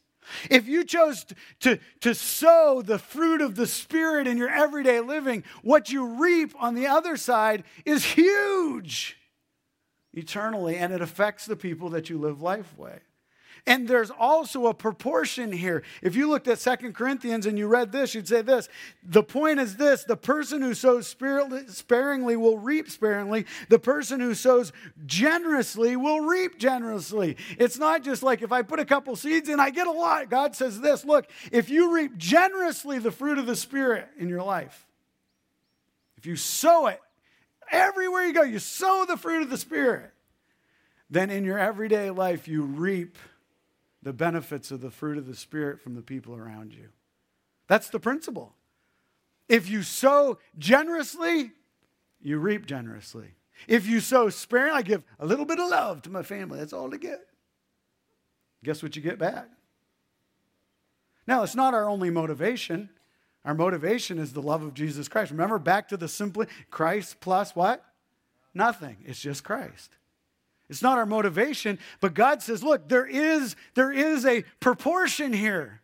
If 0.51 0.67
you 0.67 0.85
chose 0.85 1.27
to, 1.61 1.79
to 2.01 2.15
sow 2.15 2.83
the 2.83 2.99
fruit 2.99 3.41
of 3.41 3.57
the 3.57 3.67
Spirit 3.67 4.27
in 4.27 4.37
your 4.37 4.51
everyday 4.51 5.01
living, 5.01 5.45
what 5.63 5.91
you 5.91 6.23
reap 6.23 6.55
on 6.59 6.75
the 6.75 6.87
other 6.87 7.17
side 7.17 7.65
is 7.85 8.05
huge 8.05 9.17
eternally, 10.13 10.77
and 10.77 10.93
it 10.93 11.01
affects 11.01 11.47
the 11.47 11.57
people 11.57 11.89
that 11.91 12.09
you 12.09 12.19
live 12.19 12.41
life 12.41 12.73
with. 12.77 13.03
And 13.67 13.89
there's 13.89 14.11
also 14.11 14.67
a 14.67 14.75
proportion 14.75 15.51
here. 15.51 15.83
If 16.03 16.17
you 16.17 16.29
looked 16.29 16.49
at 16.49 16.59
Second 16.59 16.95
Corinthians 16.95 17.47
and 17.47 17.59
you 17.59 17.67
read 17.67 17.93
this, 17.93 18.15
you'd 18.15 18.29
say 18.29 18.43
this. 18.43 18.69
The 19.03 19.23
point 19.23 19.59
is 19.59 19.77
this 19.77 20.05
the 20.05 20.19
person 20.19 20.61
who 20.61 20.75
sows 20.75 21.07
sparingly 21.07 22.37
will 22.37 22.59
reap 22.59 22.91
sparingly, 22.91 23.47
the 23.71 23.79
person 23.79 24.21
who 24.21 24.35
sows 24.35 24.71
generously 25.07 25.97
will 25.97 26.21
reap 26.21 26.59
generously. 26.59 27.39
It's 27.59 27.79
not 27.79 28.03
just 28.03 28.23
like 28.23 28.43
if 28.43 28.53
I 28.53 28.61
put 28.61 28.81
a 28.81 28.85
couple 28.85 29.17
seeds 29.17 29.49
in, 29.49 29.59
I 29.59 29.71
get 29.71 29.87
a 29.87 29.93
lot. 29.93 30.29
God 30.29 30.55
says 30.55 30.81
this 30.81 31.03
look, 31.03 31.27
if 31.51 31.71
you 31.71 31.95
reap 31.95 32.19
generously 32.19 32.99
the 32.99 33.13
fruit 33.13 33.39
of 33.39 33.47
the 33.47 33.57
Spirit 33.57 34.07
in 34.19 34.29
your 34.29 34.43
life, 34.43 34.87
if 36.19 36.27
you 36.27 36.37
sow 36.37 36.89
it, 36.89 37.01
everywhere 37.71 38.27
you 38.27 38.35
go, 38.35 38.43
you 38.43 38.59
sow 38.59 39.07
the 39.09 39.17
fruit 39.17 39.41
of 39.41 39.49
the 39.49 39.57
Spirit, 39.57 40.11
then 41.09 41.31
in 41.31 41.45
your 41.45 41.59
everyday 41.59 42.11
life, 42.11 42.47
you 42.47 42.63
reap 42.63 43.17
the 44.05 44.13
benefits 44.13 44.71
of 44.71 44.81
the 44.81 44.91
fruit 44.91 45.19
of 45.19 45.27
the 45.27 45.35
Spirit 45.35 45.81
from 45.81 45.95
the 45.95 46.03
people 46.03 46.37
around 46.37 46.73
you. 46.73 46.91
That's 47.67 47.89
the 47.89 47.99
principle. 47.99 48.55
If 49.49 49.69
you 49.69 49.83
sow 49.83 50.39
generously, 50.59 51.53
you 52.21 52.39
reap 52.39 52.67
generously. 52.67 53.35
If 53.67 53.87
you 53.87 54.01
sow 54.01 54.29
sparingly, 54.29 54.79
I 54.79 54.83
give 54.83 55.05
a 55.19 55.27
little 55.27 55.47
bit 55.47 55.59
of 55.59 55.69
love 55.69 56.03
to 56.03 56.11
my 56.11 56.23
family. 56.23 56.59
That's 56.59 56.73
all 56.73 56.91
to 56.91 56.99
get. 56.99 57.21
Guess 58.63 58.83
what 58.83 58.95
you 58.95 59.03
get 59.03 59.19
back? 59.19 59.49
Now, 61.27 61.43
it's 61.43 61.55
not 61.55 61.75
our 61.75 61.89
only 61.89 62.11
motivation. 62.11 62.91
Our 63.45 63.55
motivation 63.55 64.19
is 64.19 64.33
the 64.33 64.43
love 64.43 64.63
of 64.63 64.75
Jesus 64.75 65.09
Christ. 65.09 65.31
Remember, 65.31 65.59
back 65.59 65.89
to 65.89 65.97
the 65.97 66.09
simply 66.09 66.47
Christ 66.71 67.21
plus 67.21 67.57
what? 67.57 67.85
Nothing. 68.53 68.99
It's 69.07 69.21
just 69.21 69.45
Christ. 69.45 69.91
It's 70.69 70.83
not 70.83 70.99
our 70.99 71.07
motivation, 71.07 71.79
but 72.01 72.15
God 72.15 72.43
says, 72.43 72.63
look, 72.63 72.89
there 72.89 73.07
is, 73.07 73.55
there 73.75 73.93
is 73.93 74.25
a 74.25 74.43
proportion 74.61 75.33
here. 75.33 75.83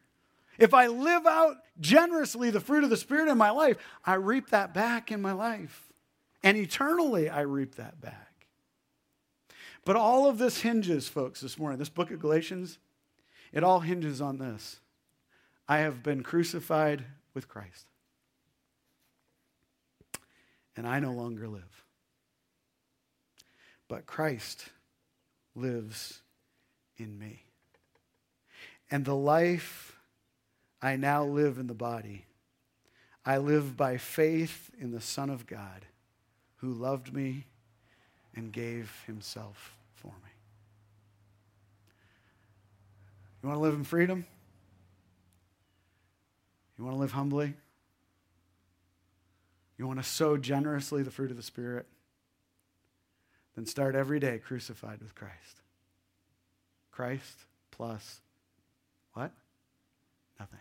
If 0.59 0.75
I 0.75 0.87
live 0.87 1.27
out 1.27 1.57
generously 1.81 2.51
the 2.51 2.61
fruit 2.61 2.85
of 2.85 2.91
the 2.91 2.97
Spirit 2.97 3.29
in 3.29 3.39
my 3.39 3.51
life, 3.51 3.77
I 4.05 4.15
reap 4.15 4.51
that 4.51 4.73
back 4.73 5.13
in 5.13 5.21
my 5.21 5.33
life. 5.33 5.91
And 6.43 6.57
eternally, 6.57 7.29
I 7.29 7.43
reap 7.43 7.77
that 7.77 8.01
back. 8.01 8.47
But 9.85 9.97
all 9.97 10.29
of 10.29 10.39
this 10.39 10.61
hinges, 10.61 11.09
folks, 11.09 11.41
this 11.41 11.59
morning, 11.59 11.79
this 11.79 11.89
book 11.89 12.11
of 12.11 12.21
Galatians, 12.21 12.79
it 13.53 13.65
all 13.65 13.81
hinges 13.81 14.21
on 14.21 14.39
this 14.39 14.81
I 15.69 15.79
have 15.79 16.03
been 16.03 16.23
crucified 16.23 17.05
with 17.35 17.49
Christ, 17.49 17.87
and 20.77 20.87
I 20.87 21.01
no 21.01 21.13
longer 21.13 21.49
live 21.49 21.85
but 23.91 24.07
Christ 24.07 24.67
lives 25.57 26.21
in 26.97 27.19
me. 27.19 27.43
And 28.89 29.05
the 29.05 29.17
life 29.17 29.99
I 30.81 30.95
now 30.95 31.25
live 31.25 31.59
in 31.59 31.67
the 31.67 31.75
body, 31.75 32.25
I 33.27 33.39
live 33.39 33.77
by 33.77 33.97
faith 33.97 34.71
in 34.79 34.93
the 34.93 35.01
Son 35.01 35.29
of 35.29 35.45
God 35.45 35.85
who 36.59 36.73
loved 36.73 37.13
me 37.13 37.47
and 38.37 38.53
gave 38.53 39.03
himself 39.09 39.77
for 39.97 40.07
me. 40.07 40.31
You 43.43 43.49
want 43.49 43.59
to 43.59 43.63
live 43.63 43.75
in 43.75 43.83
freedom? 43.83 44.25
You 46.79 46.85
want 46.85 46.97
to 46.97 47.01
live 47.01 47.13
humbly? 47.13 47.55
You 49.77 49.89
want 49.89 49.99
to 49.99 50.09
sow 50.09 50.37
generously 50.37 51.03
the 51.03 51.11
fruit 51.11 51.33
of 51.33 51.37
the 51.37 51.43
Spirit? 51.43 51.87
Then 53.55 53.67
start 53.67 53.95
every 53.95 54.21
day 54.21 54.39
crucified 54.39 55.01
with 55.01 55.15
Christ. 55.15 55.63
Christ 56.91 57.45
plus 57.71 58.21
what? 59.15 59.33
Nothing. 60.39 60.61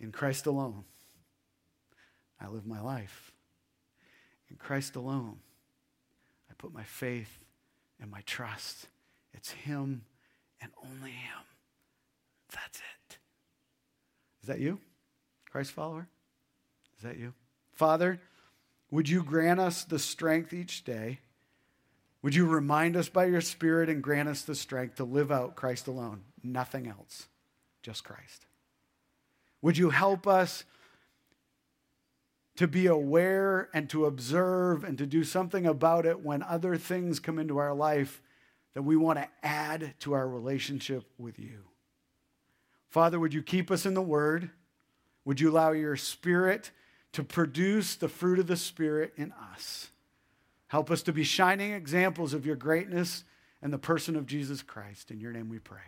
In 0.00 0.12
Christ 0.12 0.46
alone, 0.46 0.84
I 2.40 2.48
live 2.48 2.66
my 2.66 2.80
life. 2.80 3.32
In 4.50 4.56
Christ 4.56 4.96
alone, 4.96 5.38
I 6.50 6.54
put 6.58 6.72
my 6.72 6.82
faith 6.82 7.38
and 8.00 8.10
my 8.10 8.20
trust. 8.26 8.88
It's 9.32 9.50
Him 9.50 10.02
and 10.60 10.72
only 10.82 11.10
Him. 11.10 11.44
That's 12.52 12.78
it. 12.78 13.18
Is 14.42 14.48
that 14.48 14.60
you? 14.60 14.78
Christ 15.50 15.72
follower? 15.72 16.08
Is 16.98 17.04
that 17.04 17.18
you? 17.18 17.32
Father, 17.72 18.20
would 18.90 19.08
you 19.08 19.22
grant 19.22 19.60
us 19.60 19.84
the 19.84 19.98
strength 19.98 20.52
each 20.52 20.84
day? 20.84 21.20
Would 22.22 22.34
you 22.34 22.46
remind 22.46 22.96
us 22.96 23.08
by 23.08 23.26
your 23.26 23.40
Spirit 23.40 23.88
and 23.90 24.02
grant 24.02 24.28
us 24.28 24.42
the 24.42 24.54
strength 24.54 24.96
to 24.96 25.04
live 25.04 25.30
out 25.30 25.56
Christ 25.56 25.86
alone, 25.86 26.22
nothing 26.42 26.86
else, 26.86 27.28
just 27.82 28.04
Christ? 28.04 28.46
Would 29.60 29.76
you 29.76 29.90
help 29.90 30.26
us 30.26 30.64
to 32.56 32.68
be 32.68 32.86
aware 32.86 33.68
and 33.74 33.90
to 33.90 34.06
observe 34.06 34.84
and 34.84 34.96
to 34.98 35.06
do 35.06 35.24
something 35.24 35.66
about 35.66 36.06
it 36.06 36.20
when 36.20 36.42
other 36.42 36.76
things 36.76 37.18
come 37.18 37.38
into 37.38 37.58
our 37.58 37.74
life 37.74 38.22
that 38.74 38.82
we 38.82 38.96
want 38.96 39.18
to 39.18 39.28
add 39.42 39.94
to 40.00 40.12
our 40.12 40.28
relationship 40.28 41.04
with 41.18 41.38
you? 41.38 41.64
Father, 42.88 43.18
would 43.18 43.34
you 43.34 43.42
keep 43.42 43.70
us 43.70 43.86
in 43.86 43.94
the 43.94 44.02
Word? 44.02 44.50
Would 45.24 45.40
you 45.40 45.50
allow 45.50 45.72
your 45.72 45.96
Spirit 45.96 46.70
to 47.14 47.24
produce 47.24 47.94
the 47.96 48.08
fruit 48.08 48.38
of 48.38 48.46
the 48.46 48.56
Spirit 48.56 49.12
in 49.16 49.32
us. 49.52 49.88
Help 50.66 50.90
us 50.90 51.02
to 51.02 51.12
be 51.12 51.24
shining 51.24 51.72
examples 51.72 52.34
of 52.34 52.44
your 52.44 52.56
greatness 52.56 53.24
and 53.62 53.72
the 53.72 53.78
person 53.78 54.16
of 54.16 54.26
Jesus 54.26 54.62
Christ. 54.62 55.10
In 55.10 55.20
your 55.20 55.32
name 55.32 55.48
we 55.48 55.60
pray. 55.60 55.78